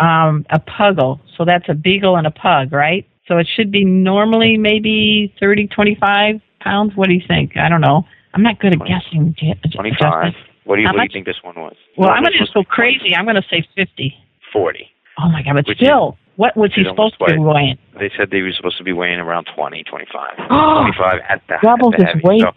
Um, 0.00 0.46
a 0.50 0.58
puggle. 0.58 1.20
So 1.36 1.44
that's 1.44 1.68
a 1.68 1.74
beagle 1.74 2.16
and 2.16 2.26
a 2.26 2.30
pug, 2.30 2.72
right? 2.72 3.06
So 3.28 3.36
it 3.38 3.46
should 3.54 3.70
be 3.70 3.84
normally 3.84 4.56
maybe 4.56 5.32
thirty, 5.38 5.66
twenty-five 5.68 6.40
pounds. 6.60 6.92
What 6.96 7.08
do 7.08 7.14
you 7.14 7.22
think? 7.28 7.56
I 7.58 7.68
don't 7.68 7.82
know. 7.82 8.04
I'm 8.34 8.42
not 8.42 8.58
good 8.58 8.72
at 8.72 8.78
Twenty- 8.78 8.94
guessing. 8.94 9.34
J- 9.38 9.54
J- 9.66 9.76
Twenty-five. 9.76 10.32
What 10.64 10.76
do 10.76 10.82
you 10.82 10.88
what 10.88 10.96
do 10.96 11.02
you 11.02 11.08
think 11.12 11.26
this 11.26 11.42
one 11.42 11.56
was? 11.56 11.76
Well, 11.98 12.08
No, 12.08 12.14
I'm 12.14 12.22
going 12.22 12.32
to 12.32 12.38
just 12.38 12.54
go 12.54 12.62
crazy. 12.64 13.14
I'm 13.14 13.24
going 13.24 13.36
to 13.36 13.44
say 13.50 13.66
50. 13.76 14.14
Forty. 14.52 14.88
Oh 15.18 15.28
my 15.28 15.42
God, 15.42 15.54
but 15.54 15.66
Which 15.66 15.78
still, 15.78 16.16
what 16.36 16.56
was 16.56 16.72
he 16.74 16.84
supposed 16.84 17.18
to 17.18 17.24
be 17.26 17.38
weighing? 17.38 17.78
They 17.98 18.10
said 18.16 18.30
they 18.30 18.42
were 18.42 18.52
supposed 18.52 18.78
to 18.78 18.84
be 18.84 18.92
weighing 18.92 19.18
around 19.20 19.46
20, 19.54 19.82
25. 19.84 20.30
Oh, 20.50 20.82
25 20.82 21.20
at 21.28 21.42
the, 21.48 21.56
doubles 21.62 21.94
at 21.94 22.00
the 22.00 22.06
his 22.14 22.22
weight. 22.22 22.40
So, 22.40 22.52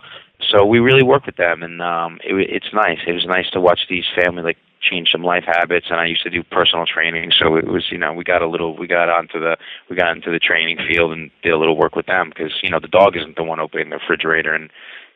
so 0.59 0.65
we 0.65 0.79
really 0.79 1.03
work 1.03 1.25
with 1.25 1.37
them, 1.37 1.63
and 1.63 1.81
um, 1.81 2.19
it, 2.23 2.35
it's 2.49 2.73
nice. 2.73 2.99
It 3.07 3.13
was 3.13 3.25
nice 3.25 3.49
to 3.51 3.59
watch 3.61 3.81
these 3.89 4.03
family 4.15 4.43
like 4.43 4.57
change 4.81 5.09
some 5.11 5.23
life 5.23 5.45
habits. 5.47 5.87
And 5.89 5.99
I 5.99 6.05
used 6.05 6.23
to 6.23 6.29
do 6.29 6.43
personal 6.43 6.85
training, 6.85 7.31
so 7.37 7.55
it 7.55 7.67
was 7.67 7.85
you 7.91 7.97
know 7.97 8.13
we 8.13 8.23
got 8.23 8.41
a 8.41 8.47
little 8.47 8.75
we 8.77 8.87
got 8.87 9.09
onto 9.09 9.39
the 9.39 9.57
we 9.89 9.95
got 9.95 10.15
into 10.15 10.31
the 10.31 10.39
training 10.39 10.77
field 10.87 11.11
and 11.13 11.31
did 11.43 11.53
a 11.53 11.57
little 11.57 11.77
work 11.77 11.95
with 11.95 12.05
them 12.05 12.29
because 12.29 12.51
you 12.61 12.69
know 12.69 12.79
the 12.79 12.87
dog 12.87 13.15
isn't 13.17 13.35
the 13.35 13.43
one 13.43 13.59
opening 13.59 13.89
the 13.89 13.97
refrigerator 13.97 14.53
and 14.53 14.69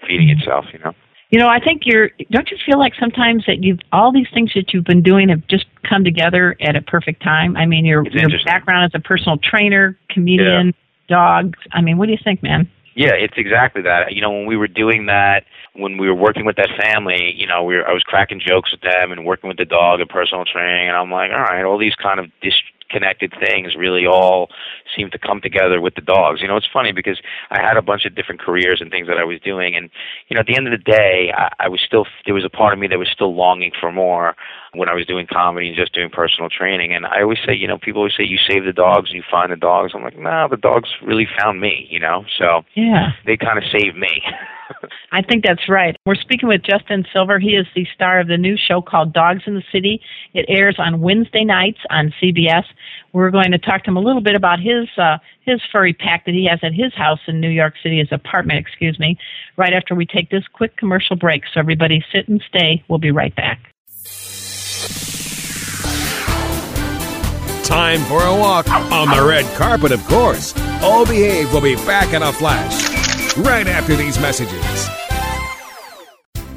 feeding 0.07 0.27
Mm-hmm. 0.29 0.39
itself. 0.39 0.65
You 0.73 0.79
know. 0.79 0.93
You 1.29 1.39
know, 1.39 1.48
I 1.48 1.59
think 1.59 1.83
you're. 1.86 2.09
Don't 2.31 2.50
you 2.50 2.57
feel 2.65 2.79
like 2.79 2.93
sometimes 3.00 3.43
that 3.45 3.63
you've 3.63 3.79
all 3.91 4.12
these 4.12 4.27
things 4.33 4.51
that 4.55 4.74
you've 4.74 4.86
been 4.86 5.03
doing 5.03 5.29
have 5.29 5.45
just 5.48 5.65
come 5.88 6.03
together 6.03 6.55
at 6.59 6.75
a 6.75 6.81
perfect 6.81 7.21
time? 7.21 7.55
I 7.55 7.67
mean, 7.67 7.86
your 7.86 8.03
It's 8.05 8.15
your 8.15 8.29
background 8.45 8.86
as 8.86 9.00
a 9.00 9.03
personal 9.03 9.38
trainer, 9.38 9.98
comedian, 10.09 10.74
dogs. 11.07 11.59
I 11.71 11.81
mean, 11.81 11.98
what 11.98 12.07
do 12.07 12.13
you 12.13 12.19
think, 12.24 12.41
man? 12.41 12.69
Yeah, 12.95 13.13
it's 13.13 13.36
exactly 13.38 13.83
that. 13.83 14.13
You 14.13 14.21
know, 14.21 14.31
when 14.31 14.48
we 14.48 14.57
were 14.57 14.67
doing 14.67 15.05
that, 15.05 15.45
when 15.74 15.98
we 16.00 16.07
were 16.07 16.15
working 16.15 16.45
with 16.45 16.55
that 16.55 16.69
family, 16.81 17.33
you 17.38 17.45
know, 17.45 17.63
we 17.63 17.75
were 17.75 17.88
I 17.88 17.93
was 17.93 18.03
cracking 18.03 18.41
jokes 18.45 18.71
with 18.71 18.81
them 18.81 19.12
and 19.12 19.24
working 19.24 19.48
with 19.48 19.57
the 19.57 19.65
dog 19.65 20.01
and 20.01 20.09
personal 20.09 20.45
training, 20.45 20.88
and 20.88 20.98
I'm 20.98 21.12
like, 21.12 21.31
all 21.31 21.43
right, 21.43 21.63
all 21.63 21.77
these 21.77 21.95
kind 21.95 22.19
of 22.19 22.25
dis- 22.41 22.53
connected 22.89 23.34
things 23.39 23.75
really 23.75 24.05
all 24.05 24.50
seem 24.96 25.10
to 25.12 25.19
come 25.19 25.41
together 25.41 25.81
with 25.81 25.96
the 25.96 26.01
dogs. 26.01 26.41
You 26.41 26.48
know, 26.48 26.58
it's 26.58 26.67
funny 26.72 26.91
because 26.91 27.19
I 27.51 27.62
had 27.62 27.77
a 27.77 27.81
bunch 27.81 28.05
of 28.05 28.15
different 28.15 28.41
careers 28.41 28.81
and 28.81 28.91
things 28.91 29.08
that 29.08 29.17
I 29.17 29.24
was 29.24 29.39
doing, 29.39 29.75
and 29.75 29.89
you 30.27 30.36
know, 30.36 30.41
at 30.41 30.48
the 30.48 30.55
end 30.55 30.67
of 30.67 30.72
the 30.72 30.84
day, 30.84 31.31
I, 31.36 31.50
I 31.60 31.69
was 31.69 31.81
still 31.86 32.05
there 32.25 32.34
was 32.34 32.46
a 32.46 32.50
part 32.50 32.74
of 32.74 32.79
me 32.79 32.88
that 32.88 33.00
was 33.00 33.10
still 33.10 33.36
longing 33.36 33.72
for 33.79 33.91
more 33.91 34.36
when 34.73 34.89
I 34.89 34.93
was 34.93 35.05
doing 35.05 35.27
comedy 35.31 35.67
and 35.67 35.75
just 35.75 35.93
doing 35.93 36.09
personal 36.09 36.49
training. 36.49 36.93
And 36.93 37.05
I 37.05 37.21
always 37.21 37.39
say, 37.45 37.55
you 37.55 37.67
know, 37.67 37.77
people 37.77 38.01
always 38.01 38.13
say 38.17 38.23
you 38.23 38.38
save 38.47 38.65
the 38.65 38.73
dogs 38.73 39.09
and 39.09 39.17
you 39.17 39.23
find 39.29 39.51
the 39.51 39.55
dogs. 39.55 39.93
I'm 39.95 40.03
like, 40.03 40.17
no, 40.17 40.23
nah, 40.23 40.47
the 40.47 40.57
dogs 40.57 40.89
really 41.03 41.27
found 41.39 41.59
me. 41.59 41.88
You 41.89 41.99
know, 41.99 42.25
so 42.38 42.63
yeah, 42.75 43.11
they 43.25 43.38
kind 43.38 43.57
of 43.57 43.63
saved 43.71 43.97
me. 43.97 44.21
I 45.11 45.21
think 45.21 45.43
that's 45.43 45.67
right. 45.67 45.95
We're 46.05 46.15
speaking 46.15 46.47
with 46.47 46.61
Justin 46.61 47.05
Silver. 47.11 47.39
He 47.39 47.55
is 47.55 47.65
the 47.75 47.88
star 47.93 48.19
of 48.19 48.27
the 48.27 48.38
new 48.38 48.55
show 48.55 48.81
called 48.81 49.13
Dogs 49.13 49.43
in 49.47 49.55
the 49.55 49.63
City. 49.71 50.01
It 50.33 50.45
airs 50.47 50.75
on 50.77 51.01
Wednesday 51.01 51.43
nights 51.43 51.79
on 51.89 52.13
CBS. 52.21 52.65
We're 53.13 53.31
going 53.31 53.51
to 53.51 53.57
talk 53.57 53.83
to 53.83 53.89
him 53.89 53.97
a 53.97 54.01
little 54.01 54.21
bit 54.21 54.35
about 54.35 54.59
his 54.59 54.88
uh, 54.97 55.17
his 55.41 55.61
furry 55.71 55.93
pack 55.93 56.25
that 56.25 56.33
he 56.33 56.47
has 56.49 56.59
at 56.61 56.73
his 56.73 56.93
house 56.93 57.19
in 57.27 57.41
New 57.41 57.49
York 57.49 57.73
City, 57.81 57.97
his 57.97 58.11
apartment, 58.11 58.59
excuse 58.59 58.99
me, 58.99 59.17
right 59.57 59.73
after 59.73 59.95
we 59.95 60.05
take 60.05 60.29
this 60.29 60.43
quick 60.53 60.77
commercial 60.77 61.15
break. 61.15 61.43
So 61.53 61.59
everybody 61.59 62.03
sit 62.11 62.27
and 62.27 62.41
stay. 62.47 62.83
We'll 62.88 62.99
be 62.99 63.11
right 63.11 63.35
back. 63.35 63.73
Time 67.69 68.01
for 68.05 68.23
a 68.23 68.35
walk 68.35 68.67
on 68.67 69.15
the 69.15 69.23
red 69.23 69.45
carpet, 69.55 69.91
of 69.91 70.03
course. 70.07 70.55
O 70.81 71.05
Behave 71.07 71.53
will 71.53 71.61
be 71.61 71.75
back 71.75 72.15
in 72.15 72.23
a 72.23 72.33
flash 72.33 73.38
right 73.38 73.67
after 73.67 73.95
these 73.95 74.19
messages. 74.19 74.88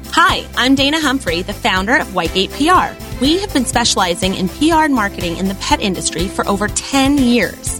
Hi, 0.07 0.43
I'm 0.55 0.73
Dana 0.73 0.99
Humphrey, 0.99 1.43
the 1.43 1.53
founder 1.53 1.97
of 1.97 2.07
Whitegate 2.07 2.49
PR. 2.57 2.99
We 3.23 3.37
have 3.37 3.53
been 3.53 3.65
specializing 3.65 4.33
in 4.33 4.49
PR 4.49 4.85
and 4.85 4.95
marketing 4.95 5.37
in 5.37 5.49
the 5.49 5.55
pet 5.61 5.81
industry 5.81 6.27
for 6.27 6.47
over 6.47 6.67
10 6.67 7.19
years. 7.19 7.79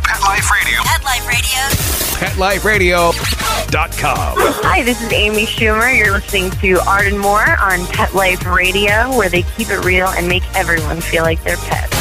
Life 0.31 0.49
Radio. 0.49 0.79
Pet 0.85 1.03
Life 1.03 1.27
Radio. 1.27 2.61
Radio. 2.65 3.11
PetLifeRadio.com. 3.11 4.35
Hi, 4.63 4.81
this 4.81 5.01
is 5.01 5.11
Amy 5.11 5.45
Schumer. 5.45 5.93
You're 5.93 6.11
listening 6.11 6.51
to 6.51 6.79
Arden 6.87 7.17
Moore 7.17 7.57
on 7.59 7.85
Pet 7.87 8.15
Life 8.15 8.45
Radio, 8.45 9.09
where 9.17 9.27
they 9.27 9.41
keep 9.41 9.69
it 9.69 9.83
real 9.83 10.07
and 10.07 10.29
make 10.29 10.43
everyone 10.55 11.01
feel 11.01 11.23
like 11.23 11.43
they're 11.43 11.57
pets. 11.57 11.93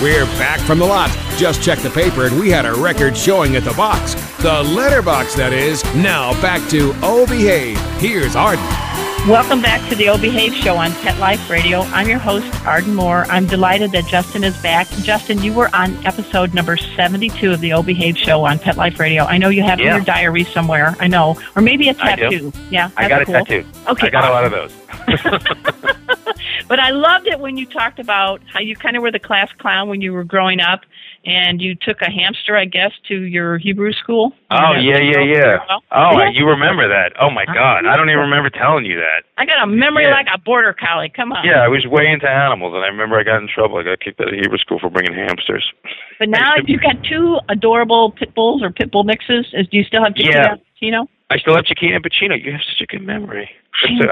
We're 0.00 0.26
back 0.38 0.60
from 0.60 0.78
the 0.78 0.86
lot. 0.86 1.10
Just 1.36 1.60
checked 1.60 1.82
the 1.82 1.90
paper 1.90 2.26
and 2.26 2.38
we 2.38 2.48
had 2.48 2.66
a 2.66 2.74
record 2.74 3.16
showing 3.16 3.56
at 3.56 3.64
the 3.64 3.72
box. 3.72 4.14
The 4.42 4.62
letterbox, 4.62 5.34
that 5.34 5.52
is. 5.52 5.82
Now 5.96 6.40
back 6.40 6.60
to 6.70 6.94
Oh 7.02 7.26
Behave. 7.26 7.80
Here's 7.98 8.36
Arden. 8.36 8.64
Welcome 9.26 9.60
back 9.60 9.86
to 9.88 9.96
the 9.96 10.08
O 10.08 10.16
Behave 10.16 10.54
Show 10.54 10.76
on 10.76 10.92
Pet 10.92 11.18
Life 11.18 11.50
Radio. 11.50 11.80
I'm 11.80 12.06
your 12.06 12.20
host, 12.20 12.46
Arden 12.64 12.94
Moore. 12.94 13.24
I'm 13.28 13.44
delighted 13.44 13.90
that 13.90 14.06
Justin 14.06 14.44
is 14.44 14.56
back. 14.62 14.86
Justin, 15.02 15.42
you 15.42 15.52
were 15.52 15.68
on 15.74 15.96
episode 16.06 16.54
number 16.54 16.76
72 16.76 17.50
of 17.50 17.60
the 17.60 17.72
O 17.72 17.82
Behave 17.82 18.16
Show 18.16 18.44
on 18.44 18.60
Pet 18.60 18.76
Life 18.76 19.00
Radio. 19.00 19.24
I 19.24 19.36
know 19.36 19.48
you 19.48 19.64
have 19.64 19.80
yeah. 19.80 19.86
in 19.86 19.96
your 19.96 20.04
diary 20.04 20.44
somewhere. 20.44 20.94
I 21.00 21.08
know. 21.08 21.36
Or 21.56 21.62
maybe 21.62 21.88
a 21.88 21.94
tattoo. 21.94 22.52
Yeah. 22.70 22.92
I 22.96 23.08
got 23.08 23.26
cool. 23.26 23.34
a 23.34 23.38
tattoo. 23.38 23.66
Okay. 23.88 24.06
I 24.06 24.10
got 24.10 24.22
awesome. 24.22 24.30
a 24.30 24.32
lot 24.32 24.44
of 24.44 24.52
those. 24.52 26.36
but 26.68 26.78
I 26.78 26.90
loved 26.90 27.26
it 27.26 27.40
when 27.40 27.56
you 27.56 27.66
talked 27.66 27.98
about 27.98 28.40
how 28.46 28.60
you 28.60 28.76
kind 28.76 28.96
of 28.96 29.02
were 29.02 29.10
the 29.10 29.18
class 29.18 29.50
clown 29.58 29.88
when 29.88 30.00
you 30.00 30.12
were 30.12 30.22
growing 30.22 30.60
up 30.60 30.82
and 31.26 31.60
you 31.60 31.74
took 31.74 32.00
a 32.02 32.10
hamster, 32.10 32.56
I 32.56 32.64
guess, 32.64 32.92
to 33.08 33.22
your 33.22 33.58
Hebrew 33.58 33.92
school. 33.92 34.32
Oh 34.50 34.72
yeah, 34.78 34.98
yeah, 35.00 35.20
yeah. 35.20 35.58
Oh, 35.90 36.18
yeah. 36.18 36.30
you 36.30 36.46
remember 36.46 36.88
that? 36.88 37.12
Oh 37.20 37.30
my 37.30 37.42
uh-huh. 37.42 37.54
God, 37.54 37.86
I 37.86 37.96
don't 37.96 38.08
even 38.08 38.20
remember 38.20 38.48
telling 38.48 38.84
you 38.86 38.96
that. 38.96 39.24
I 39.36 39.44
got 39.44 39.62
a 39.62 39.66
memory 39.66 40.04
Yeah. 40.04 40.12
like 40.12 40.28
a 40.32 40.38
border 40.38 40.72
collie. 40.72 41.12
Come 41.14 41.32
on. 41.32 41.44
Yeah, 41.44 41.60
I 41.64 41.68
was 41.68 41.84
way 41.86 42.06
into 42.06 42.28
animals, 42.30 42.72
and 42.74 42.84
I 42.84 42.86
remember 42.86 43.18
I 43.18 43.24
got 43.24 43.42
in 43.42 43.48
trouble. 43.52 43.78
I 43.78 43.82
got 43.82 44.00
kicked 44.00 44.20
out 44.20 44.28
of 44.28 44.34
Hebrew 44.34 44.58
school 44.58 44.78
for 44.78 44.88
bringing 44.88 45.14
hamsters. 45.14 45.66
But 46.18 46.28
now 46.28 46.54
you've 46.66 46.80
got 46.82 47.02
two 47.02 47.38
adorable 47.48 48.12
pit 48.12 48.34
bulls 48.34 48.62
or 48.62 48.70
pit 48.70 48.92
bull 48.92 49.04
mixes. 49.04 49.46
Is, 49.52 49.66
do 49.68 49.76
you 49.76 49.84
still 49.84 50.04
have 50.04 50.14
Chiquita 50.14 50.38
Yeah. 50.38 50.52
and 50.52 50.60
Pacino? 50.80 51.08
I 51.28 51.38
still 51.38 51.56
have 51.56 51.64
Chiquita 51.64 51.96
and 51.96 52.04
Pacino. 52.04 52.42
You 52.42 52.52
have 52.52 52.60
such 52.60 52.80
a 52.80 52.86
good 52.86 53.02
memory. 53.04 53.50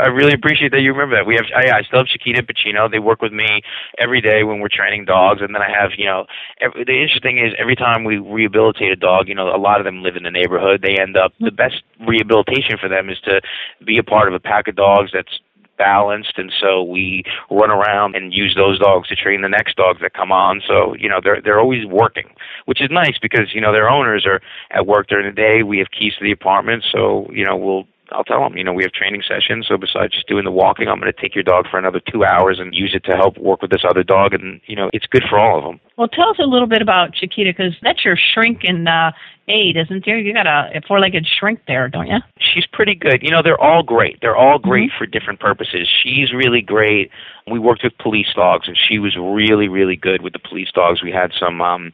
I 0.03 0.09
really 0.09 0.33
appreciate 0.33 0.73
that 0.73 0.81
you 0.81 0.93
remember 0.93 1.17
that. 1.17 1.27
We 1.27 1.37
have, 1.37 1.47
I, 1.55 1.79
I 1.79 1.83
still 1.83 2.01
have 2.01 2.07
Chiquita 2.09 2.41
and 2.41 2.49
Pacino. 2.49 2.91
They 2.91 2.99
work 2.99 3.23
with 3.23 3.33
me 3.33 3.63
every 3.99 4.21
day 4.21 4.43
when 4.43 4.61
we're 4.61 4.69
training 4.69 5.05
dogs, 5.05 5.41
and 5.41 5.55
then 5.55 5.63
I 5.63 5.71
have, 5.71 5.93
you 5.97 6.07
know, 6.07 6.27
every, 6.61 6.85
the 6.85 6.93
interesting 6.93 7.23
thing 7.23 7.39
is 7.39 7.55
every 7.59 7.77
time 7.77 8.05
we 8.05 8.19
rehabilitate 8.19 8.91
a 8.91 8.97
dog, 8.97 9.29
you 9.29 9.35
know, 9.35 9.55
a 9.55 9.57
lot 9.57 9.81
of 9.81 9.85
them 9.85 10.03
live 10.03 10.17
in 10.17 10.25
the 10.25 10.31
neighborhood. 10.31 10.83
They 10.83 10.99
end 10.99 11.17
up 11.17 11.33
the 11.39 11.47
mm-hmm. 11.47 11.57
best 11.57 11.83
rehabilitation 12.07 12.77
for 12.81 12.89
them 12.89 13.09
is 13.09 13.19
to 13.25 13.41
be 13.87 13.97
a 13.97 14.03
part 14.03 14.29
of 14.29 14.35
a 14.35 14.41
pack 14.41 14.67
of 14.69 14.77
dogs 14.77 15.11
that's 15.15 15.41
balanced 15.77 16.35
and 16.37 16.53
so 16.61 16.83
we 16.83 17.25
run 17.51 17.71
around 17.71 18.17
and 18.17 18.33
use 18.33 18.55
those 18.57 18.79
dogs 18.79 19.09
to 19.09 19.17
train 19.17 19.43
the 19.43 19.49
next 19.49 19.77
dogs 19.77 20.01
that 20.01 20.15
come 20.15 20.33
on. 20.33 20.63
So 20.67 20.95
you 20.95 21.09
know 21.09 21.21
they're 21.23 21.41
they're 21.41 21.61
always 21.61 21.87
working 21.87 22.31
which 22.67 22.81
is 22.81 22.89
nice 22.91 23.19
because 23.21 23.55
you 23.55 23.61
know 23.61 23.73
their 23.73 23.89
owners 23.89 24.25
are 24.27 24.41
at 24.71 24.87
work 24.87 25.09
during 25.09 25.27
the 25.27 25.33
day. 25.33 25.63
We 25.63 25.79
have 25.79 25.89
keys 25.91 26.15
to 26.19 26.25
the 26.25 26.33
apartment 26.33 26.85
so 26.93 27.29
you 27.33 27.45
know 27.45 27.57
we'll 27.57 27.87
I'll 28.13 28.25
tell 28.25 28.43
them, 28.43 28.57
you 28.57 28.65
know, 28.65 28.73
we 28.73 28.83
have 28.83 28.93
training 28.93 29.23
sessions. 29.27 29.67
So 29.67 29.77
besides 29.79 30.13
just 30.13 30.29
doing 30.29 30.45
the 30.45 30.51
walking, 30.51 30.89
I'm 30.89 31.01
going 31.01 31.13
to 31.13 31.21
take 31.21 31.35
your 31.35 31.45
dog 31.45 31.67
for 31.71 31.79
another 31.79 32.01
two 32.01 32.25
hours 32.25 32.59
and 32.61 32.75
use 32.75 32.95
it 32.95 33.05
to 33.05 33.17
help 33.17 33.39
work 33.39 33.63
with 33.63 33.71
this 33.71 33.83
other 33.89 34.03
dog. 34.03 34.35
And, 34.35 34.61
you 34.67 34.77
know, 34.77 34.91
it's 34.93 35.07
good 35.07 35.25
for 35.29 35.39
all 35.39 35.59
of 35.59 35.65
them. 35.65 35.81
Well, 35.97 36.09
tell 36.09 36.29
us 36.29 36.37
a 36.39 36.47
little 36.47 36.67
bit 36.67 36.83
about 36.83 37.15
Chiquita 37.15 37.53
because 37.57 37.75
that's 37.83 38.05
your 38.05 38.17
shrink 38.17 38.61
and 38.63 38.89
uh, 38.89 39.13
aid, 39.49 39.77
isn't 39.77 40.05
there? 40.05 40.19
You 40.19 40.35
got 40.35 40.47
a, 40.47 40.77
a 40.77 40.81
four-legged 40.87 41.27
shrink 41.27 41.61
there, 41.67 41.89
don't 41.89 42.07
you? 42.07 42.19
She's 42.39 42.67
pretty 42.67 42.95
good. 42.95 43.23
You 43.23 43.31
know, 43.31 43.43
they're 43.43 43.61
all 43.61 43.83
great. 43.83 44.19
They're 44.21 44.37
all 44.37 44.59
great 44.59 44.91
for 44.99 45.07
different 45.07 45.41
purposes. 45.41 45.89
She's 46.03 46.33
really 46.33 46.61
great. 46.61 47.11
We 47.51 47.59
worked 47.59 47.85
with 47.85 47.97
police 47.99 48.29
dogs, 48.35 48.69
and 48.69 48.77
she 48.77 48.99
was 48.99 49.17
really, 49.17 49.69
really 49.69 49.97
good 49.97 50.21
with 50.21 50.35
the 50.35 50.39
police 50.39 50.71
dogs. 50.75 51.03
We 51.03 51.11
had 51.11 51.33
some, 51.39 51.63
um, 51.63 51.93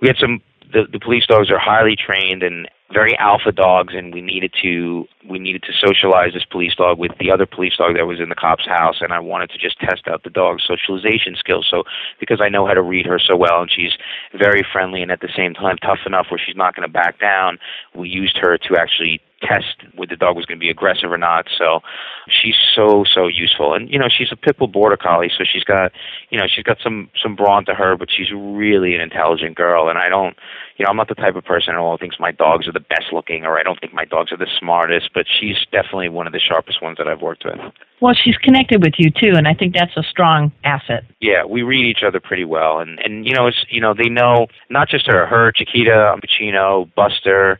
we 0.00 0.08
had 0.08 0.16
some. 0.18 0.40
The, 0.72 0.84
the 0.90 1.00
police 1.00 1.26
dogs 1.26 1.50
are 1.50 1.58
highly 1.58 1.96
trained 1.96 2.44
and 2.44 2.68
very 2.92 3.16
alpha 3.18 3.52
dogs, 3.52 3.94
and 3.96 4.12
we 4.12 4.20
needed 4.20 4.52
to 4.62 5.06
we 5.28 5.38
needed 5.38 5.62
to 5.62 5.72
socialize 5.72 6.32
this 6.32 6.44
police 6.44 6.74
dog 6.74 6.98
with 6.98 7.12
the 7.18 7.30
other 7.30 7.46
police 7.46 7.76
dog 7.76 7.96
that 7.96 8.06
was 8.06 8.20
in 8.20 8.28
the 8.28 8.34
cop's 8.34 8.66
house, 8.66 8.96
and 9.00 9.12
I 9.12 9.20
wanted 9.20 9.50
to 9.50 9.58
just 9.58 9.78
test 9.78 10.08
out 10.08 10.24
the 10.24 10.30
dog's 10.30 10.64
socialization 10.66 11.36
skills. 11.38 11.66
So 11.70 11.84
because 12.18 12.40
I 12.40 12.48
know 12.48 12.66
how 12.66 12.74
to 12.74 12.82
read 12.82 13.06
her 13.06 13.18
so 13.18 13.36
well, 13.36 13.62
and 13.62 13.70
she's 13.70 13.92
very 14.36 14.64
friendly 14.72 15.02
and 15.02 15.10
at 15.10 15.20
the 15.20 15.30
same 15.36 15.54
time 15.54 15.76
tough 15.78 16.00
enough 16.06 16.26
where 16.30 16.40
she's 16.44 16.56
not 16.56 16.74
going 16.74 16.86
to 16.86 16.92
back 16.92 17.20
down, 17.20 17.58
we 17.94 18.08
used 18.08 18.36
her 18.38 18.58
to 18.58 18.76
actually 18.76 19.20
test 19.40 19.76
whether 19.94 20.10
the 20.10 20.16
dog 20.16 20.36
was 20.36 20.46
going 20.46 20.58
to 20.58 20.64
be 20.64 20.70
aggressive 20.70 21.10
or 21.10 21.18
not. 21.18 21.46
So 21.56 21.80
she's 22.28 22.56
so 22.74 23.04
so 23.12 23.26
useful, 23.26 23.74
and 23.74 23.90
you 23.90 23.98
know 23.98 24.08
she's 24.08 24.32
a 24.32 24.36
pit 24.36 24.58
bull 24.58 24.68
border 24.68 24.96
collie, 24.96 25.30
so 25.36 25.44
she's 25.50 25.64
got 25.64 25.92
you 26.30 26.38
know 26.38 26.46
she's 26.46 26.64
got 26.64 26.78
some 26.82 27.10
some 27.20 27.36
brawn 27.36 27.64
to 27.66 27.74
her, 27.74 27.96
but 27.96 28.08
she's 28.10 28.28
really 28.32 28.94
an 28.94 29.00
intelligent 29.00 29.56
girl, 29.56 29.88
and 29.88 29.98
I 29.98 30.08
don't 30.08 30.36
you 30.76 30.84
know 30.84 30.90
I'm 30.90 30.96
not 30.96 31.08
the 31.08 31.14
type 31.14 31.36
of 31.36 31.44
person 31.44 31.74
who 31.74 31.96
thinks 31.98 32.16
my 32.18 32.32
dogs 32.32 32.68
are 32.68 32.72
the 32.72 32.80
best 32.80 33.12
looking 33.12 33.44
or 33.44 33.58
I 33.58 33.62
don't 33.62 33.80
think 33.80 33.92
my 33.92 34.04
dogs 34.04 34.32
are 34.32 34.36
the 34.36 34.48
smartest, 34.58 35.10
but 35.14 35.26
she's 35.28 35.56
definitely 35.72 36.08
one 36.08 36.26
of 36.26 36.32
the 36.32 36.40
sharpest 36.40 36.82
ones 36.82 36.98
that 36.98 37.08
I've 37.08 37.22
worked 37.22 37.44
with. 37.44 37.58
Well, 38.00 38.14
she's 38.14 38.36
connected 38.36 38.82
with 38.82 38.94
you 38.96 39.10
too, 39.10 39.32
and 39.36 39.46
I 39.46 39.54
think 39.54 39.74
that's 39.74 39.96
a 39.96 40.02
strong 40.02 40.52
asset. 40.64 41.04
Yeah, 41.20 41.44
we 41.44 41.62
read 41.62 41.84
each 41.84 42.02
other 42.06 42.18
pretty 42.18 42.44
well, 42.44 42.78
and 42.78 42.98
and 43.00 43.26
you 43.26 43.34
know 43.34 43.46
it's 43.46 43.64
you 43.68 43.80
know 43.80 43.94
they 43.94 44.08
know 44.08 44.46
not 44.70 44.88
just 44.88 45.06
her, 45.06 45.26
her 45.26 45.52
Chiquita, 45.52 46.16
Pacino, 46.20 46.88
Buster. 46.94 47.58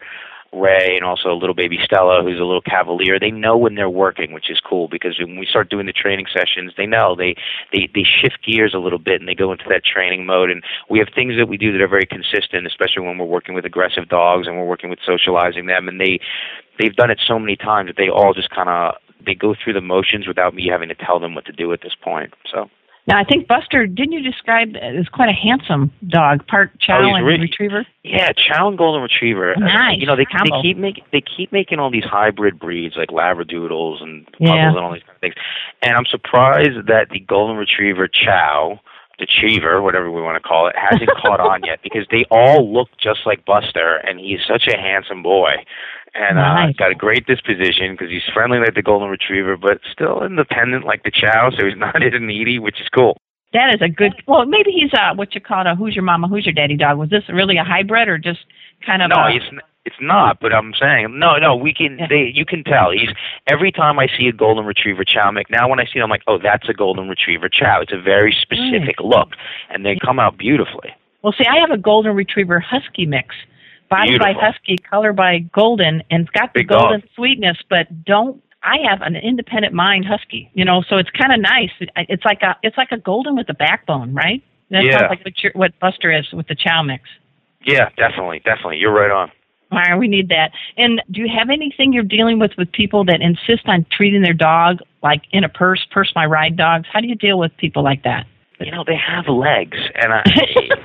Ray 0.53 0.97
and 0.97 1.05
also 1.05 1.33
little 1.35 1.55
baby 1.55 1.79
Stella, 1.85 2.23
who's 2.23 2.41
a 2.41 2.45
little 2.45 2.61
cavalier. 2.61 3.21
They 3.21 3.31
know 3.31 3.57
when 3.57 3.77
they're 3.77 3.91
working, 3.91 4.33
which 4.33 4.51
is 4.51 4.61
cool 4.61 4.89
because 4.89 5.19
when 5.19 5.39
we 5.39 5.47
start 5.47 5.71
doing 5.71 5.87
the 5.87 5.93
training 5.93 6.27
sessions, 6.33 6.73
they 6.77 6.87
know 6.87 7.15
they 7.15 7.37
they 7.73 7.89
they 7.95 8.03
shift 8.03 8.45
gears 8.45 8.75
a 8.75 8.79
little 8.79 8.99
bit 8.99 9.21
and 9.21 9.29
they 9.29 9.35
go 9.35 9.53
into 9.53 9.67
that 9.69 9.85
training 9.85 10.27
mode. 10.27 10.51
And 10.51 10.65
we 10.89 10.99
have 10.99 11.09
things 11.15 11.37
that 11.37 11.47
we 11.47 11.57
do 11.57 11.73
that 11.73 11.81
are 11.81 11.89
very 11.89 12.07
consistent, 12.07 12.67
especially 12.67 13.07
when 13.07 13.17
we're 13.19 13.27
working 13.27 13.55
with 13.55 13.65
aggressive 13.65 14.09
dogs 14.09 14.49
and 14.49 14.57
we're 14.57 14.67
working 14.67 14.91
with 14.91 14.99
socializing 15.07 15.67
them. 15.67 15.87
And 15.87 16.01
they 16.01 16.19
they've 16.81 16.97
done 16.97 17.11
it 17.11 17.21
so 17.25 17.39
many 17.39 17.57
times 17.57 17.89
that 17.89 17.97
they 17.97 18.09
all 18.09 18.35
just 18.35 18.51
kind 18.51 18.69
of 18.69 18.97
they 19.25 19.35
go 19.35 19.55
through 19.55 19.75
the 19.75 19.81
motions 19.81 20.27
without 20.27 20.55
me 20.55 20.67
having 20.67 20.89
to 20.89 20.95
tell 20.95 21.21
them 21.21 21.35
what 21.35 21.45
to 21.47 21.53
do 21.53 21.73
at 21.73 21.83
this 21.83 21.95
point. 21.95 22.35
So. 22.51 22.69
Now, 23.11 23.19
I 23.19 23.25
think 23.25 23.49
Buster, 23.49 23.87
didn't 23.89 24.13
you 24.13 24.23
describe 24.23 24.77
as 24.81 25.09
quite 25.09 25.29
a 25.29 25.33
handsome 25.33 25.91
dog, 26.07 26.47
part 26.47 26.71
chow 26.79 27.01
Oh, 27.03 27.15
and 27.17 27.27
really- 27.27 27.41
retriever? 27.41 27.85
Yeah, 28.05 28.31
Chow 28.37 28.69
and 28.69 28.79
Golden 28.79 29.03
Retriever. 29.03 29.55
uh, 29.57 29.61
Nice 29.61 29.99
You 29.99 30.07
know, 30.07 30.15
they 30.15 30.25
combo. 30.25 30.57
they 30.57 30.63
keep 30.63 30.77
making 30.77 31.05
they 31.11 31.21
keep 31.21 31.51
making 31.53 31.81
all 31.81 31.91
these 31.91 32.05
hybrid 32.05 32.59
breeds 32.61 32.97
like 32.97 33.09
Labradoodles 33.09 34.01
and 34.03 34.27
puggles 34.33 34.49
Yeah. 34.49 34.69
and 34.69 34.79
all 34.79 34.93
these 34.93 35.03
kind 35.03 35.17
of 35.17 35.21
things. 35.21 35.35
And 35.83 35.97
I'm 35.97 36.07
surprised 36.07 36.87
that 36.87 37.09
the 37.11 37.19
Golden 37.21 37.57
Retriever 37.57 38.07
Chow, 38.07 38.79
the 39.19 39.27
Cheever, 39.27 39.83
whatever 39.83 40.11
we 40.11 40.23
want 40.23 40.41
to 40.43 40.49
call 40.49 40.69
it, 40.69 40.77
hasn't 40.79 41.11
caught 41.17 41.41
on 41.41 41.63
yet 41.65 41.81
because 41.83 42.07
they 42.11 42.25
all 42.31 42.73
look 42.73 42.89
just 42.97 43.27
like 43.27 43.45
Buster, 43.45 43.97
and 43.97 44.19
he's 44.21 44.41
such 44.47 44.67
a 44.69 44.79
handsome 44.79 45.23
boy. 45.23 45.57
And 46.15 46.39
uh, 46.39 46.43
Nice. 46.43 46.77
got 46.77 46.91
a 46.91 46.95
great 46.95 47.27
disposition 47.27 47.93
because 47.93 48.11
he's 48.11 48.27
friendly 48.35 48.59
like 48.59 48.75
the 48.75 48.83
Golden 48.83 49.09
Retriever, 49.09 49.57
but 49.57 49.81
still 49.93 50.23
independent 50.25 50.85
like 50.85 51.05
the 51.05 51.11
Chow, 51.11 51.51
so 51.57 51.65
he's 51.65 51.77
not 51.79 52.03
and 52.03 52.27
needy, 52.27 52.59
which 52.59 52.81
is 52.81 52.89
cool. 52.89 53.17
That 53.53 53.75
is 53.75 53.83
a 53.83 53.89
good. 53.89 54.15
Well, 54.27 54.47
maybe 54.47 54.71
he's 54.71 54.93
uh 54.95 55.15
what 55.15 55.35
you 55.35 55.41
call 55.41 55.67
a 55.67 55.75
who's 55.75 55.95
your 55.95 56.05
mama, 56.05 56.29
who's 56.29 56.47
your 56.47 56.53
daddy 56.53 56.77
dog. 56.77 56.99
Was 56.99 57.11
this 57.11 57.25
really 57.29 57.57
a 57.57 57.65
hybrid 57.65 58.09
or 58.09 58.17
just 58.17 58.41
kind 58.87 59.03
of? 59.03 59.11
No, 59.11 59.17
a, 59.17 59.35
it's 59.35 59.47
it's 59.85 59.97
not. 60.01 60.39
But 60.41 60.53
I'm 60.53 60.73
saying 60.81 61.19
no, 61.19 61.37
no. 61.37 61.57
We 61.57 61.75
can. 61.75 61.99
They, 62.09 62.31
you 62.33 62.45
can 62.45 62.63
tell. 62.63 62.93
He's 62.93 63.11
every 63.49 63.73
time 63.73 63.99
I 63.99 64.07
see 64.17 64.29
a 64.29 64.33
golden 64.33 64.65
retriever 64.65 65.05
chow 65.05 65.31
mix. 65.33 65.51
Now 65.51 65.69
when 65.69 65.81
I 65.81 65.85
see 65.85 65.99
it, 65.99 66.03
I'm 66.03 66.11
like, 66.11 66.23
oh, 66.29 66.39
that's 66.41 66.69
a 66.69 66.73
golden 66.73 67.09
retriever 67.09 67.49
chow. 67.49 67.81
It's 67.81 67.93
a 67.93 68.01
very 68.01 68.37
specific 68.41 69.01
look, 69.01 69.31
and 69.69 69.85
they 69.85 69.97
come 69.97 70.21
out 70.21 70.39
beautifully. 70.39 70.91
Well, 71.23 71.35
see, 71.37 71.45
I 71.47 71.59
have 71.59 71.71
a 71.71 71.77
golden 71.77 72.15
retriever 72.15 72.61
husky 72.61 73.05
mix, 73.05 73.35
body 73.91 74.19
by 74.19 74.33
husky, 74.33 74.77
color 74.79 75.13
by 75.13 75.41
golden, 75.41 76.03
and 76.11 76.23
it's 76.23 76.31
got 76.31 76.55
the 76.55 76.61
Big 76.61 76.69
dog. 76.69 76.81
golden 76.83 77.03
sweetness, 77.15 77.59
but 77.69 78.05
don't. 78.05 78.43
I 78.63 78.77
have 78.89 79.01
an 79.01 79.17
independent 79.17 79.73
mind 79.75 80.05
husky, 80.05 80.51
you 80.53 80.65
know, 80.67 80.83
so 80.89 80.99
it's 80.99 81.09
kind 81.11 81.33
of 81.33 81.41
nice. 81.41 81.71
It's 81.97 82.25
like 82.25 82.43
a 82.43 82.57
it's 82.63 82.77
like 82.77 82.93
a 82.93 82.99
golden 82.99 83.35
with 83.37 83.49
a 83.49 83.55
backbone, 83.55 84.13
right? 84.15 84.43
That 84.71 84.85
Yeah. 84.85 84.99
sounds 84.99 85.11
like 85.11 85.25
what, 85.25 85.43
your, 85.43 85.53
what 85.55 85.79
Buster 85.81 86.11
is 86.13 86.31
with 86.33 86.47
the 86.47 86.55
chow 86.55 86.83
mix. 86.83 87.05
Yeah, 87.65 87.89
definitely, 87.97 88.41
definitely. 88.45 88.77
You're 88.77 88.93
right 88.93 89.11
on. 89.11 89.33
All 89.73 89.79
right, 89.79 89.97
we 89.99 90.09
need 90.09 90.29
that. 90.31 90.53
And 90.77 91.01
do 91.11 91.21
you 91.21 91.29
have 91.29 91.49
anything 91.49 91.93
you're 91.93 92.03
dealing 92.03 92.39
with 92.39 92.51
with 92.59 92.71
people 92.73 93.05
that 93.05 93.21
insist 93.23 93.63
on 93.67 93.87
treating 93.91 94.21
their 94.23 94.35
dog 94.35 94.81
like 95.03 95.23
in 95.31 95.43
a 95.45 95.49
purse, 95.49 95.87
purse 95.91 96.13
my 96.15 96.27
ride 96.27 96.57
dogs? 96.57 96.87
How 96.93 97.01
do 97.01 97.07
you 97.09 97.15
deal 97.15 97.39
with 97.39 97.57
people 97.57 97.83
like 97.83 98.03
that? 98.03 98.27
You 98.61 98.71
know 98.71 98.85
they 98.87 98.97
have 98.97 99.27
legs 99.29 99.79
and 99.95 100.13
I, 100.13 100.23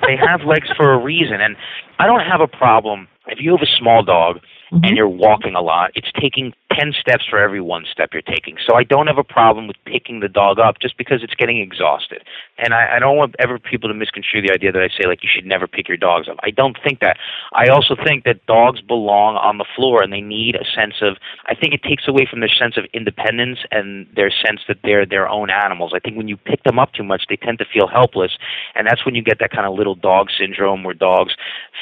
they 0.07 0.15
have 0.15 0.41
legs 0.41 0.69
for 0.75 0.93
a 0.93 0.97
reason 0.97 1.41
and 1.41 1.55
i 1.99 2.05
don't 2.07 2.21
have 2.21 2.41
a 2.41 2.47
problem 2.47 3.07
if 3.27 3.39
you 3.41 3.51
have 3.51 3.61
a 3.61 3.77
small 3.77 4.03
dog 4.03 4.39
Mm-hmm. 4.75 4.83
and 4.83 4.97
you're 4.97 5.07
walking 5.07 5.55
a 5.55 5.61
lot 5.61 5.91
it's 5.95 6.11
taking 6.19 6.51
10 6.77 6.91
steps 6.99 7.23
for 7.29 7.39
every 7.39 7.61
one 7.61 7.85
step 7.89 8.09
you're 8.11 8.21
taking. 8.21 8.57
So 8.67 8.75
i 8.75 8.83
don't 8.83 9.07
have 9.07 9.17
a 9.17 9.23
problem 9.23 9.67
with 9.67 9.77
picking 9.85 10.19
the 10.19 10.27
dog 10.27 10.59
up 10.59 10.79
just 10.81 10.97
because 10.97 11.23
it's 11.23 11.33
getting 11.35 11.59
exhausted. 11.61 12.23
And 12.57 12.73
i, 12.73 12.97
I 12.97 12.99
don't 12.99 13.15
want 13.15 13.35
ever 13.39 13.57
people 13.57 13.87
to 13.87 13.95
misconstrue 13.95 14.41
the 14.41 14.51
idea 14.51 14.73
that 14.73 14.81
i 14.81 14.89
say 14.89 15.07
like 15.07 15.23
you 15.23 15.29
should 15.33 15.45
never 15.45 15.65
pick 15.65 15.87
your 15.87 15.95
dogs 15.95 16.27
up. 16.27 16.37
I 16.43 16.51
don't 16.51 16.77
think 16.83 16.99
that. 16.99 17.15
I 17.53 17.67
also 17.67 17.95
think 17.95 18.25
that 18.25 18.45
dogs 18.47 18.81
belong 18.81 19.37
on 19.37 19.59
the 19.59 19.65
floor 19.75 20.03
and 20.03 20.11
they 20.11 20.19
need 20.19 20.55
a 20.55 20.65
sense 20.75 20.95
of 21.01 21.15
i 21.47 21.55
think 21.55 21.73
it 21.73 21.81
takes 21.81 22.05
away 22.07 22.27
from 22.29 22.41
their 22.41 22.49
sense 22.51 22.75
of 22.75 22.83
independence 22.93 23.59
and 23.71 24.07
their 24.13 24.29
sense 24.29 24.59
that 24.67 24.79
they're 24.83 25.05
their 25.05 25.29
own 25.29 25.49
animals. 25.49 25.93
I 25.95 25.99
think 25.99 26.17
when 26.17 26.27
you 26.27 26.35
pick 26.35 26.63
them 26.63 26.79
up 26.79 26.91
too 26.91 27.03
much 27.03 27.23
they 27.29 27.37
tend 27.37 27.59
to 27.59 27.65
feel 27.65 27.87
helpless. 27.87 28.31
And 28.75 28.85
that's 28.85 29.05
when 29.05 29.15
you 29.15 29.23
get 29.23 29.39
that 29.39 29.51
kind 29.51 29.65
of 29.65 29.77
little 29.77 29.95
dog 29.95 30.27
syndrome 30.37 30.83
where 30.83 30.93
dogs 30.95 31.33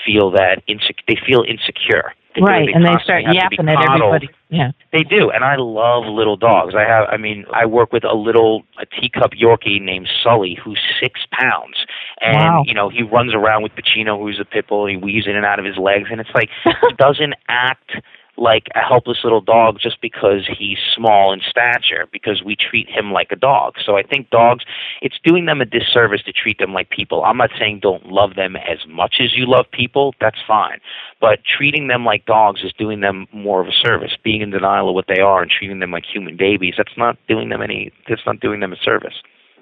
feel 0.06 0.30
that 0.32 0.62
insec- 0.70 1.02
they 1.08 1.18
feel 1.26 1.44
insecure 1.48 2.14
They 2.36 2.42
right, 2.42 2.70
and 2.74 2.84
they 2.86 2.96
start 3.04 3.24
have 3.26 3.34
to 3.34 3.50
be 3.50 3.56
yapping 3.58 3.70
at 3.70 3.90
everybody. 3.90 4.30
Yeah. 4.50 4.72
They 4.92 5.04
do, 5.04 5.30
and 5.32 5.44
I 5.44 5.56
love 5.58 6.06
little 6.06 6.36
dogs. 6.38 6.74
I 6.76 6.84
have, 6.84 7.08
I 7.12 7.18
mean, 7.18 7.46
I 7.54 7.66
work 7.66 7.92
with 7.92 8.04
a 8.04 8.14
little 8.14 8.64
a 8.80 8.86
teacup 8.86 9.32
Yorkie 9.32 9.82
named 9.82 10.10
Sully, 10.24 10.58
who's 10.64 10.80
six 11.00 11.22
pounds, 11.32 11.86
and 12.22 12.36
Wow. 12.38 12.64
you 12.66 12.74
know 12.74 12.90
he 12.90 13.04
runs 13.04 13.34
around 13.34 13.64
with 13.64 13.74
Pacino, 13.76 14.20
who's 14.20 14.40
a 14.40 14.46
pit 14.46 14.68
bull. 14.68 14.86
He 14.88 14.98
weaves 14.98 15.28
in 15.28 15.36
and 15.36 15.46
out 15.46 15.60
of 15.60 15.66
his 15.66 15.78
legs, 15.78 16.10
and 16.12 16.20
it's 16.20 16.30
like 16.34 16.50
he 16.64 16.72
doesn't 16.98 17.34
act 17.50 17.92
like 18.38 18.68
a 18.76 18.80
helpless 18.80 19.20
little 19.24 19.42
dog 19.42 19.78
just 19.80 20.02
because 20.02 20.48
he's 20.58 20.78
small 20.96 21.34
in 21.34 21.42
stature 21.48 22.08
because 22.12 22.42
we 22.44 22.56
treat 22.56 22.90
him 22.90 23.12
like 23.12 23.32
a 23.32 23.36
dog. 23.36 23.76
So 23.86 23.96
I 23.96 24.04
think 24.04 24.30
dogs 24.32 24.66
it's 25.02 25.18
doing 25.24 25.46
them 25.46 25.62
a 25.62 25.66
disservice 25.66 26.24
to 26.24 26.34
treat 26.34 26.58
them 26.58 26.74
like 26.74 26.90
people. 26.90 27.24
I'm 27.24 27.38
not 27.38 27.52
saying 27.60 27.80
don't 27.82 28.08
love 28.08 28.36
them 28.36 28.56
as 28.56 28.80
much 28.88 29.16
as 29.20 29.36
you 29.36 29.46
love 29.46 29.66
people, 29.72 30.16
that's 30.20 30.40
fine. 30.48 30.80
But 31.22 31.40
treating 31.46 31.88
them 31.88 32.06
like 32.06 32.26
dogs 32.26 32.62
is 32.64 32.74
doing 32.78 33.02
them 33.02 33.28
more 33.32 33.62
of 33.62 33.68
a 33.68 33.72
service. 33.72 34.12
Being 34.24 34.42
in 34.42 34.50
denial 34.50 34.90
of 34.90 34.96
what 34.96 35.06
they 35.08 35.22
are 35.22 35.42
and 35.42 35.52
treating 35.52 35.80
them 35.80 35.92
like 35.92 36.04
human 36.06 36.36
babies, 36.36 36.74
that's 36.78 36.98
not 36.98 37.18
doing 37.28 37.50
them 37.50 37.62
any 37.62 37.92
that's 38.10 38.26
not 38.26 38.40
doing 38.40 38.60
them 38.60 38.74
a 38.74 38.78
service. 38.78 39.16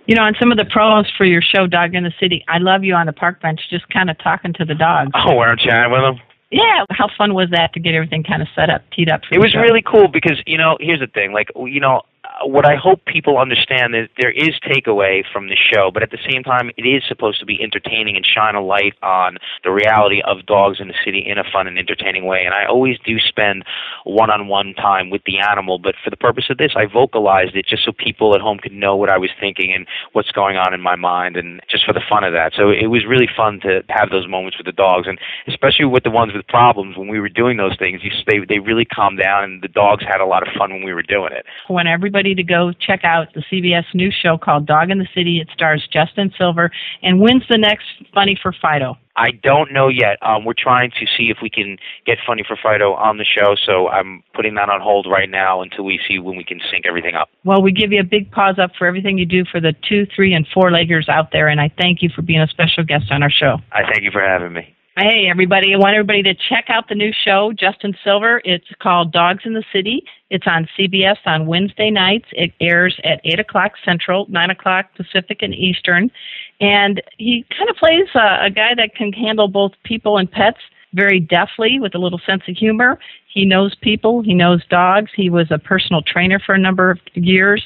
You 0.08 0.16
know, 0.16 0.24
on 0.24 0.34
some 0.40 0.52
of 0.52 0.58
the 0.58 0.64
promos 0.64 1.06
for 1.16 1.26
your 1.26 1.42
show, 1.42 1.68
Dog 1.68 1.94
in 1.94 2.04
the 2.04 2.14
City, 2.20 2.44
I 2.48 2.58
love 2.58 2.84
you 2.84 2.96
on 2.96 3.06
the 3.06 3.14
park 3.14 3.40
bench, 3.42 3.62
just 3.70 3.88
kind 3.90 4.10
of 4.10 4.18
talking 4.18 4.52
to 4.54 4.66
the 4.66 4.74
dogs. 4.74 5.12
Oh, 5.14 5.36
we're 5.36 5.56
chatting 5.56 5.92
with 5.92 6.02
them. 6.02 6.20
Yeah, 6.52 6.86
how 6.90 7.08
fun 7.18 7.34
was 7.34 7.50
that 7.52 7.74
to 7.74 7.80
get 7.80 7.96
everything 7.96 8.24
kind 8.24 8.42
of 8.42 8.48
set 8.54 8.70
up, 8.70 8.84
teed 8.92 9.10
up? 9.10 9.22
For 9.24 9.34
It 9.36 9.40
was 9.40 9.52
show? 9.52 9.62
really 9.62 9.82
cool 9.82 10.08
because 10.10 10.42
you 10.46 10.58
know 10.58 10.78
here's 10.82 11.00
the 11.00 11.08
thing 11.08 11.32
like 11.32 11.50
you 11.56 11.80
know 11.80 12.02
what 12.46 12.66
I 12.66 12.76
hope 12.76 13.06
people 13.06 13.38
understand 13.38 13.96
is 13.96 14.08
there 14.20 14.32
is 14.32 14.52
takeaway 14.66 15.24
from 15.32 15.50
the 15.50 15.56
show, 15.56 15.92
but 15.94 16.04
at 16.04 16.12
the 16.12 16.20
same 16.30 16.44
time 16.44 16.72
it 16.78 16.84
is 16.84 17.04
supposed 17.08 17.40
to 17.40 17.46
be 17.46 17.62
entertaining 17.62 18.16
and 18.16 18.26
shine 18.26 18.56
a 18.56 18.62
light 18.62 18.94
on 19.02 19.38
the 19.64 19.72
reality 19.72 20.22
of 20.26 20.46
dogs 20.46 20.80
in 20.80 20.88
the 20.88 20.96
city 21.06 21.24
in 21.26 21.38
a 21.38 21.44
fun 21.44 21.68
and 21.68 21.78
entertaining 21.78 22.26
way. 22.26 22.44
And 22.46 22.54
I 22.54 22.66
always 22.66 22.98
do 23.06 23.20
spend 23.20 23.64
one-on-one 24.06 24.74
time 24.76 25.10
with 25.10 25.22
the 25.26 25.40
animal, 25.40 25.80
but 25.80 25.96
for 26.04 26.10
the 26.10 26.18
purpose 26.18 26.46
of 26.50 26.58
this, 26.58 26.74
I 26.76 26.86
vocalized 26.86 27.56
it 27.56 27.66
just 27.66 27.86
so 27.86 27.92
people 27.92 28.36
at 28.36 28.42
home 28.42 28.58
could 28.58 28.74
know 28.74 28.96
what 28.96 29.10
I 29.10 29.18
was 29.18 29.30
thinking 29.40 29.74
and 29.74 29.86
what's 30.14 30.32
going 30.32 30.58
on 30.58 30.74
in 30.74 30.82
my 30.82 30.96
mind, 30.96 31.38
and 31.38 31.62
just 31.70 31.86
for 31.86 31.94
the 31.94 32.02
fun 32.08 32.24
of 32.24 32.34
that. 32.34 32.54
So 32.56 32.70
it 32.70 32.88
was 32.88 33.06
really 33.06 33.30
fun 33.36 33.60
to 33.62 33.84
have 33.90 34.10
those 34.10 34.28
moments 34.28 34.58
with 34.58 34.66
the 34.66 34.72
dogs, 34.72 35.08
and 35.08 35.20
especially 35.48 35.86
with 35.86 36.04
the 36.04 36.12
ones 36.12 36.34
with 36.34 36.48
problems 36.48 36.98
when 36.98 37.08
we 37.08 37.20
were 37.20 37.30
doing 37.30 37.58
those 37.58 37.78
things. 37.78 38.02
They 38.28 38.40
they 38.48 38.60
really 38.60 38.86
calmed 38.86 39.20
down, 39.20 39.44
and 39.44 39.62
the 39.62 39.68
dogs 39.68 40.04
had 40.08 40.22
a 40.22 40.26
lot 40.26 40.48
of 40.48 40.54
fun 40.58 40.72
when 40.72 40.84
we 40.84 40.94
were 40.94 41.04
doing 41.04 41.32
it. 41.34 41.46
I 41.70 41.74
want 41.74 41.88
everybody 42.32 42.36
to 42.36 42.44
go 42.44 42.72
check 42.74 43.04
out 43.04 43.28
the 43.34 43.44
CBS 43.52 43.86
News 43.94 44.16
show 44.22 44.38
called 44.38 44.66
Dog 44.66 44.90
in 44.90 45.00
the 45.00 45.08
City. 45.16 45.40
It 45.40 45.50
stars 45.54 45.88
Justin 45.92 46.32
Silver. 46.38 46.72
And 47.02 47.20
when's 47.20 47.44
the 47.50 47.58
next 47.58 47.86
Funny 48.14 48.38
for 48.42 48.54
Fido? 48.62 48.98
I 49.18 49.32
don't 49.44 49.74
know 49.74 49.90
yet. 49.90 50.18
Um, 50.22 50.46
we're 50.46 50.54
trying 50.58 50.92
to 50.92 51.06
see 51.06 51.30
if 51.30 51.38
we 51.42 51.50
can 51.50 51.78
get 52.06 52.18
Funny 52.26 52.44
for 52.48 52.58
Fido 52.62 52.94
on 52.94 53.18
the 53.18 53.26
show, 53.26 53.56
so 53.66 53.90
I'm 53.90 54.24
putting 54.34 54.56
that 54.56 54.70
on 54.70 54.80
hold 54.80 55.06
right 55.10 55.30
now 55.30 55.62
until 55.62 55.84
we 55.84 56.00
see 56.08 56.18
when 56.18 56.38
we 56.38 56.46
can 56.46 56.62
sync 56.72 56.86
everything 56.86 57.16
up. 57.16 57.30
Well, 57.44 57.62
we 57.62 57.74
give 57.74 57.92
you 57.92 58.00
a 58.00 58.06
big 58.06 58.32
pause 58.32 58.58
up 58.58 58.72
for 58.78 58.88
everything 58.88 59.18
you 59.18 59.26
do 59.26 59.44
for 59.52 59.60
the 59.60 59.74
two, 59.88 60.08
three, 60.16 60.34
and 60.34 60.48
four 60.54 60.72
leggers 60.72 61.10
out 61.10 61.32
there. 61.34 61.50
And 61.50 61.60
I 61.60 61.70
thank 61.78 62.02
you 62.02 62.10
for 62.16 62.22
being 62.22 62.40
a 62.40 62.48
special 62.48 62.84
guest 62.86 63.12
on 63.12 63.22
our 63.22 63.30
show. 63.30 63.58
I 63.74 63.84
thank 63.92 64.04
you 64.04 64.12
for 64.12 64.22
having 64.22 64.54
me. 64.54 64.74
Hey, 64.98 65.30
everybody. 65.30 65.74
I 65.74 65.78
want 65.78 65.96
everybody 65.96 66.22
to 66.24 66.34
check 66.34 66.66
out 66.68 66.90
the 66.90 66.96
new 66.96 67.14
show, 67.14 67.54
Justin 67.54 67.96
Silver. 68.04 68.42
It's 68.44 68.68
called 68.82 69.14
Dogs 69.14 69.44
in 69.46 69.54
the 69.54 69.64
City. 69.72 70.04
It's 70.30 70.46
on 70.46 70.68
CBS 70.78 71.16
on 71.26 71.48
Wednesday 71.48 71.90
nights. 71.90 72.26
It 72.34 72.52
airs 72.60 73.00
at 73.06 73.22
8 73.24 73.40
o'clock 73.40 73.72
Central, 73.86 74.26
9 74.28 74.50
o'clock 74.50 74.88
Pacific 74.98 75.38
and 75.44 75.56
Eastern. 75.56 76.12
And 76.60 77.02
he 77.18 77.46
kind 77.58 77.70
of 77.70 77.78
plays 77.78 78.10
a, 78.16 78.48
a 78.48 78.50
guy 78.50 78.76
that 78.76 78.94
can 78.94 79.14
handle 79.14 79.48
both 79.48 79.72
people 79.86 80.18
and 80.18 80.30
pets 80.30 80.60
very 80.94 81.22
deftly 81.22 81.80
with 81.80 81.96
a 81.96 81.98
little 81.98 82.20
sense 82.26 82.44
of 82.50 82.58
humor. 82.58 83.00
He 83.34 83.46
knows 83.46 83.74
people, 83.76 84.22
he 84.22 84.34
knows 84.34 84.62
dogs. 84.68 85.10
He 85.16 85.30
was 85.30 85.48
a 85.52 85.58
personal 85.58 86.02
trainer 86.02 86.38
for 86.38 86.54
a 86.54 86.60
number 86.60 86.92
of 86.92 87.00
years. 87.14 87.64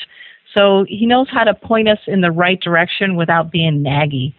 So 0.56 0.86
he 0.88 1.08
knows 1.08 1.28
how 1.32 1.44
to 1.44 1.56
point 1.56 1.90
us 1.90 2.00
in 2.06 2.22
the 2.22 2.32
right 2.32 2.60
direction 2.62 3.16
without 3.16 3.52
being 3.52 3.84
naggy. 3.84 4.36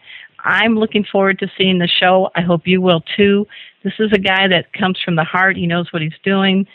I'm 0.47 0.77
looking 0.77 1.05
forward 1.05 1.41
to 1.41 1.51
seeing 1.59 1.79
the 1.79 1.89
show. 1.89 2.31
I 2.37 2.41
hope 2.41 2.63
you 2.67 2.81
will 2.81 3.03
too. 3.17 3.47
This 3.83 3.95
is 3.99 4.13
a 4.13 4.19
guy 4.19 4.47
that 4.49 4.73
comes 4.73 4.99
from 5.05 5.17
the 5.17 5.25
heart. 5.25 5.57
He 5.57 5.67
knows 5.67 5.93
what 5.93 6.03
he's 6.03 6.13
doing. 6.25 6.67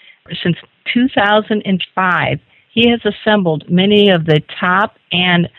Since 0.43 0.57
2005, 0.93 2.39
he 2.73 2.89
has 2.89 2.99
assembled 3.05 3.69
many 3.69 4.09
of 4.09 4.25
the 4.25 4.41
top 4.59 4.97
and 5.11 5.49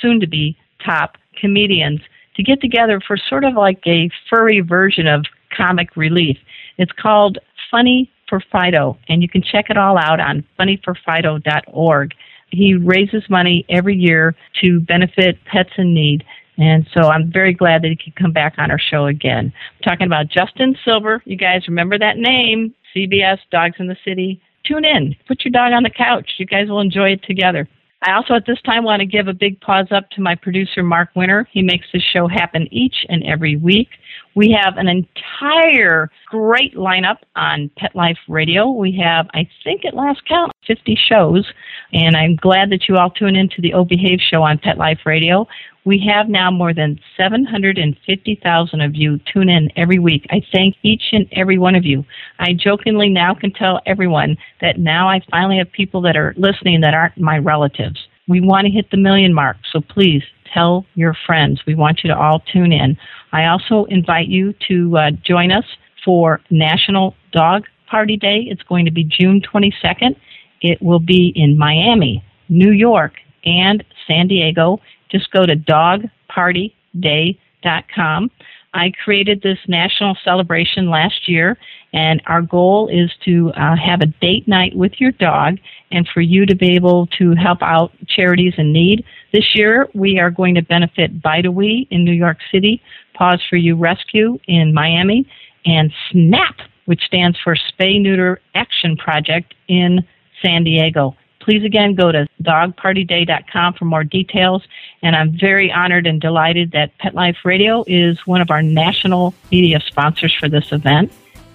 soon 0.00 0.18
to 0.20 0.26
be 0.26 0.56
top 0.84 1.16
comedians 1.40 2.00
to 2.36 2.42
get 2.42 2.60
together 2.60 3.00
for 3.06 3.16
sort 3.16 3.44
of 3.44 3.54
like 3.54 3.80
a 3.86 4.10
furry 4.30 4.60
version 4.60 5.06
of 5.06 5.24
comic 5.54 5.96
relief. 5.96 6.38
It's 6.78 6.92
called 6.92 7.38
Funny 7.70 8.10
for 8.28 8.42
Fido, 8.52 8.98
and 9.08 9.22
you 9.22 9.28
can 9.28 9.42
check 9.42 9.70
it 9.70 9.76
all 9.76 9.98
out 9.98 10.20
on 10.20 10.44
funnyforfido.org. 10.58 12.12
He 12.50 12.74
raises 12.74 13.28
money 13.28 13.66
every 13.68 13.96
year 13.96 14.34
to 14.62 14.80
benefit 14.80 15.38
pets 15.44 15.70
in 15.76 15.92
need. 15.92 16.24
And 16.58 16.86
so 16.92 17.08
I'm 17.08 17.30
very 17.32 17.54
glad 17.54 17.82
that 17.82 17.88
he 17.88 17.96
could 17.96 18.16
come 18.16 18.32
back 18.32 18.54
on 18.58 18.70
our 18.70 18.78
show 18.78 19.06
again. 19.06 19.52
I'm 19.54 19.82
talking 19.82 20.06
about 20.06 20.28
Justin 20.28 20.76
Silver. 20.84 21.22
You 21.24 21.36
guys 21.36 21.68
remember 21.68 21.98
that 21.98 22.18
name, 22.18 22.74
CBS, 22.94 23.38
Dogs 23.50 23.76
in 23.78 23.86
the 23.86 23.96
City. 24.04 24.42
Tune 24.64 24.84
in. 24.84 25.14
Put 25.28 25.44
your 25.44 25.52
dog 25.52 25.72
on 25.72 25.84
the 25.84 25.90
couch. 25.90 26.32
You 26.38 26.46
guys 26.46 26.68
will 26.68 26.80
enjoy 26.80 27.10
it 27.10 27.22
together. 27.22 27.68
I 28.02 28.12
also 28.12 28.34
at 28.34 28.46
this 28.46 28.60
time 28.62 28.84
want 28.84 29.00
to 29.00 29.06
give 29.06 29.26
a 29.26 29.32
big 29.32 29.60
pause 29.60 29.88
up 29.90 30.08
to 30.10 30.20
my 30.20 30.36
producer, 30.36 30.82
Mark 30.82 31.10
Winter. 31.16 31.48
He 31.50 31.62
makes 31.62 31.86
this 31.92 32.02
show 32.02 32.28
happen 32.28 32.68
each 32.70 32.94
and 33.08 33.24
every 33.24 33.56
week. 33.56 33.88
We 34.36 34.52
have 34.52 34.76
an 34.76 34.86
entire 34.86 36.10
great 36.26 36.76
lineup 36.76 37.18
on 37.34 37.70
Pet 37.76 37.96
Life 37.96 38.18
Radio. 38.28 38.70
We 38.70 38.96
have, 39.02 39.26
I 39.34 39.48
think 39.64 39.84
at 39.84 39.94
last 39.94 40.24
count, 40.28 40.52
50 40.66 40.98
shows, 41.08 41.50
and 41.92 42.16
I'm 42.16 42.36
glad 42.36 42.70
that 42.70 42.88
you 42.88 42.96
all 42.96 43.10
tune 43.10 43.36
into 43.36 43.60
the 43.60 43.74
O 43.74 43.84
Behave 43.84 44.20
show 44.20 44.42
on 44.42 44.58
Pet 44.58 44.76
Life 44.76 45.00
Radio. 45.06 45.46
We 45.84 46.04
have 46.12 46.28
now 46.28 46.50
more 46.50 46.74
than 46.74 47.00
750,000 47.16 48.80
of 48.80 48.94
you 48.94 49.18
tune 49.32 49.48
in 49.48 49.70
every 49.76 49.98
week. 49.98 50.26
I 50.30 50.42
thank 50.52 50.76
each 50.82 51.04
and 51.12 51.26
every 51.32 51.56
one 51.56 51.74
of 51.74 51.86
you. 51.86 52.04
I 52.38 52.52
jokingly 52.52 53.08
now 53.08 53.34
can 53.34 53.52
tell 53.52 53.80
everyone 53.86 54.36
that 54.60 54.78
now 54.78 55.08
I 55.08 55.20
finally 55.30 55.56
have 55.56 55.72
people 55.72 56.02
that 56.02 56.16
are 56.16 56.34
listening 56.36 56.82
that 56.82 56.92
aren't 56.92 57.18
my 57.18 57.38
relatives. 57.38 57.98
We 58.28 58.42
want 58.42 58.66
to 58.66 58.70
hit 58.70 58.90
the 58.90 58.98
million 58.98 59.32
mark, 59.32 59.56
so 59.72 59.80
please 59.80 60.22
tell 60.52 60.84
your 60.94 61.16
friends. 61.26 61.62
We 61.66 61.74
want 61.74 62.00
you 62.04 62.10
to 62.10 62.18
all 62.18 62.40
tune 62.52 62.72
in. 62.72 62.98
I 63.32 63.46
also 63.46 63.86
invite 63.88 64.28
you 64.28 64.54
to 64.68 64.96
uh, 64.98 65.10
join 65.24 65.50
us 65.50 65.64
for 66.04 66.40
National 66.50 67.14
Dog 67.32 67.64
Party 67.86 68.16
Day. 68.16 68.46
It's 68.50 68.62
going 68.62 68.84
to 68.84 68.90
be 68.90 69.04
June 69.04 69.40
22nd. 69.40 70.16
It 70.60 70.82
will 70.82 71.00
be 71.00 71.32
in 71.34 71.56
Miami, 71.56 72.22
New 72.48 72.72
York, 72.72 73.14
and 73.44 73.84
San 74.06 74.28
Diego. 74.28 74.80
Just 75.10 75.30
go 75.30 75.46
to 75.46 75.56
dogpartyday.com. 75.56 78.30
I 78.74 78.92
created 79.02 79.40
this 79.42 79.58
national 79.66 80.16
celebration 80.22 80.90
last 80.90 81.28
year, 81.28 81.56
and 81.92 82.22
our 82.26 82.42
goal 82.42 82.88
is 82.88 83.10
to 83.24 83.50
uh, 83.56 83.76
have 83.76 84.02
a 84.02 84.06
date 84.06 84.46
night 84.46 84.76
with 84.76 85.00
your 85.00 85.12
dog 85.12 85.58
and 85.90 86.06
for 86.12 86.20
you 86.20 86.44
to 86.44 86.54
be 86.54 86.76
able 86.76 87.06
to 87.18 87.34
help 87.34 87.62
out 87.62 87.92
charities 88.06 88.52
in 88.58 88.72
need. 88.72 89.04
This 89.32 89.54
year, 89.54 89.88
we 89.94 90.18
are 90.18 90.30
going 90.30 90.54
to 90.54 90.62
benefit 90.62 91.22
Bide-A-Wee 91.22 91.88
in 91.90 92.04
New 92.04 92.12
York 92.12 92.38
City, 92.52 92.82
Paws 93.14 93.42
for 93.48 93.56
You 93.56 93.74
Rescue 93.74 94.38
in 94.46 94.74
Miami, 94.74 95.26
and 95.64 95.90
SNAP, 96.10 96.56
which 96.84 97.02
stands 97.02 97.38
for 97.42 97.56
Spay 97.56 98.00
Neuter 98.00 98.40
Action 98.54 98.96
Project 98.96 99.54
in 99.68 100.06
San 100.42 100.64
Diego 100.64 101.16
please 101.48 101.64
again 101.64 101.94
go 101.94 102.12
to 102.12 102.28
dogpartyday.com 102.42 103.72
for 103.72 103.86
more 103.86 104.04
details. 104.04 104.62
And 105.00 105.16
I'm 105.16 105.34
very 105.38 105.72
honored 105.72 106.06
and 106.06 106.20
delighted 106.20 106.72
that 106.72 106.96
Pet 106.98 107.14
Life 107.14 107.38
Radio 107.42 107.84
is 107.86 108.18
one 108.26 108.42
of 108.42 108.50
our 108.50 108.60
national 108.60 109.32
media 109.50 109.80
sponsors 109.80 110.34
for 110.34 110.50
this 110.50 110.72
event. 110.72 111.10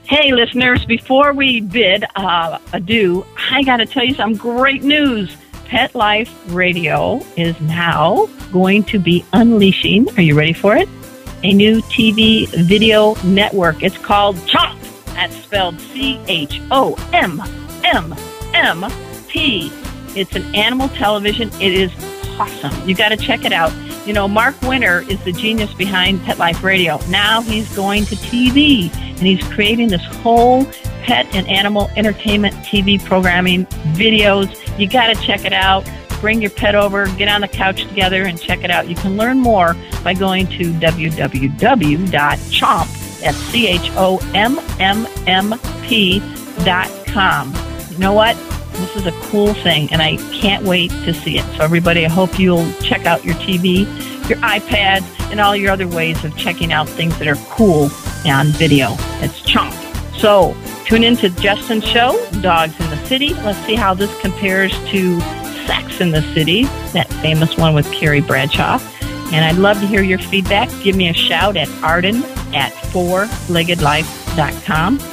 Hey, 0.05 0.33
listeners, 0.33 0.83
before 0.83 1.33
we 1.33 1.61
bid 1.61 2.05
uh, 2.15 2.57
adieu, 2.73 3.23
I 3.51 3.61
got 3.61 3.77
to 3.77 3.85
tell 3.85 4.03
you 4.03 4.15
some 4.15 4.33
great 4.33 4.81
news. 4.81 5.37
Pet 5.65 5.93
Life 5.93 6.33
Radio 6.47 7.21
is 7.37 7.59
now 7.61 8.27
going 8.51 8.85
to 8.85 8.97
be 8.97 9.23
unleashing, 9.33 10.09
are 10.17 10.23
you 10.23 10.35
ready 10.35 10.53
for 10.53 10.75
it? 10.75 10.89
A 11.43 11.53
new 11.53 11.81
TV 11.83 12.47
video 12.65 13.13
network. 13.23 13.83
It's 13.83 13.97
called 13.99 14.37
CHOMP. 14.47 14.81
That's 15.13 15.35
spelled 15.35 15.79
C 15.79 16.19
H 16.27 16.59
O 16.71 16.95
M 17.13 17.39
M 17.83 18.15
M 18.53 18.85
P. 19.27 19.71
It's 20.15 20.35
an 20.35 20.53
animal 20.55 20.89
television. 20.89 21.49
It 21.59 21.73
is 21.73 21.91
awesome. 22.39 22.87
You 22.87 22.95
got 22.95 23.09
to 23.09 23.17
check 23.17 23.45
it 23.45 23.53
out. 23.53 23.71
You 24.05 24.13
know, 24.13 24.27
Mark 24.27 24.61
Winter 24.61 25.03
is 25.09 25.23
the 25.23 25.31
genius 25.31 25.73
behind 25.73 26.21
Pet 26.23 26.37
Life 26.37 26.63
Radio. 26.63 26.99
Now 27.09 27.41
he's 27.41 27.73
going 27.75 28.05
to 28.05 28.15
TV 28.15 28.93
and 28.95 29.19
he's 29.19 29.43
creating 29.49 29.87
this 29.87 30.03
whole 30.17 30.65
pet 31.03 31.25
and 31.33 31.47
animal 31.47 31.89
entertainment 31.95 32.53
TV 32.57 33.03
programming 33.03 33.65
videos. 33.95 34.49
You 34.77 34.89
got 34.89 35.07
to 35.07 35.21
check 35.21 35.45
it 35.45 35.53
out. 35.53 35.89
Bring 36.19 36.41
your 36.41 36.51
pet 36.51 36.75
over, 36.75 37.07
get 37.17 37.27
on 37.27 37.41
the 37.41 37.47
couch 37.49 37.85
together 37.87 38.23
and 38.23 38.39
check 38.39 38.63
it 38.63 38.71
out. 38.71 38.87
You 38.87 38.95
can 38.95 39.17
learn 39.17 39.39
more 39.39 39.75
by 40.03 40.13
going 40.13 40.47
to 40.47 40.71
www.chomp, 40.73 41.99
that's 43.19 43.37
C-H-O-M-M-M-P 43.37 43.93
dot 46.63 46.89
com. 47.07 47.53
You 47.93 47.99
know 47.99 48.13
what? 48.13 48.35
This 48.73 48.95
is 48.95 49.05
a 49.05 49.11
cool 49.29 49.53
thing, 49.53 49.87
and 49.91 50.01
I 50.01 50.17
can't 50.33 50.65
wait 50.65 50.89
to 50.89 51.13
see 51.13 51.37
it. 51.37 51.45
So, 51.57 51.63
everybody, 51.63 52.07
I 52.07 52.09
hope 52.09 52.39
you'll 52.39 52.67
check 52.81 53.05
out 53.05 53.23
your 53.23 53.35
TV, 53.35 53.85
your 54.27 54.39
iPad, 54.39 55.03
and 55.29 55.39
all 55.39 55.55
your 55.55 55.71
other 55.71 55.87
ways 55.87 56.25
of 56.25 56.35
checking 56.35 56.73
out 56.73 56.89
things 56.89 57.15
that 57.19 57.27
are 57.27 57.35
cool 57.51 57.91
on 58.25 58.47
video. 58.47 58.95
It's 59.21 59.39
Chomp. 59.41 59.71
So, 60.17 60.57
tune 60.85 61.03
in 61.03 61.15
to 61.17 61.29
Justin's 61.29 61.85
show, 61.85 62.19
Dogs 62.41 62.73
in 62.79 62.89
the 62.89 62.97
City. 63.05 63.35
Let's 63.35 63.59
see 63.59 63.75
how 63.75 63.93
this 63.93 64.09
compares 64.21 64.71
to 64.89 65.21
Sex 65.67 66.01
in 66.01 66.09
the 66.09 66.23
City, 66.33 66.63
that 66.93 67.13
famous 67.21 67.55
one 67.57 67.75
with 67.75 67.91
Carrie 67.91 68.21
Bradshaw. 68.21 68.79
And 69.31 69.45
I'd 69.45 69.57
love 69.57 69.79
to 69.81 69.85
hear 69.85 70.01
your 70.01 70.17
feedback. 70.17 70.67
Give 70.81 70.95
me 70.95 71.09
a 71.09 71.13
shout 71.13 71.57
at 71.57 71.69
arden 71.83 72.23
at 72.55 72.73
fourleggedlife.com. 72.91 75.12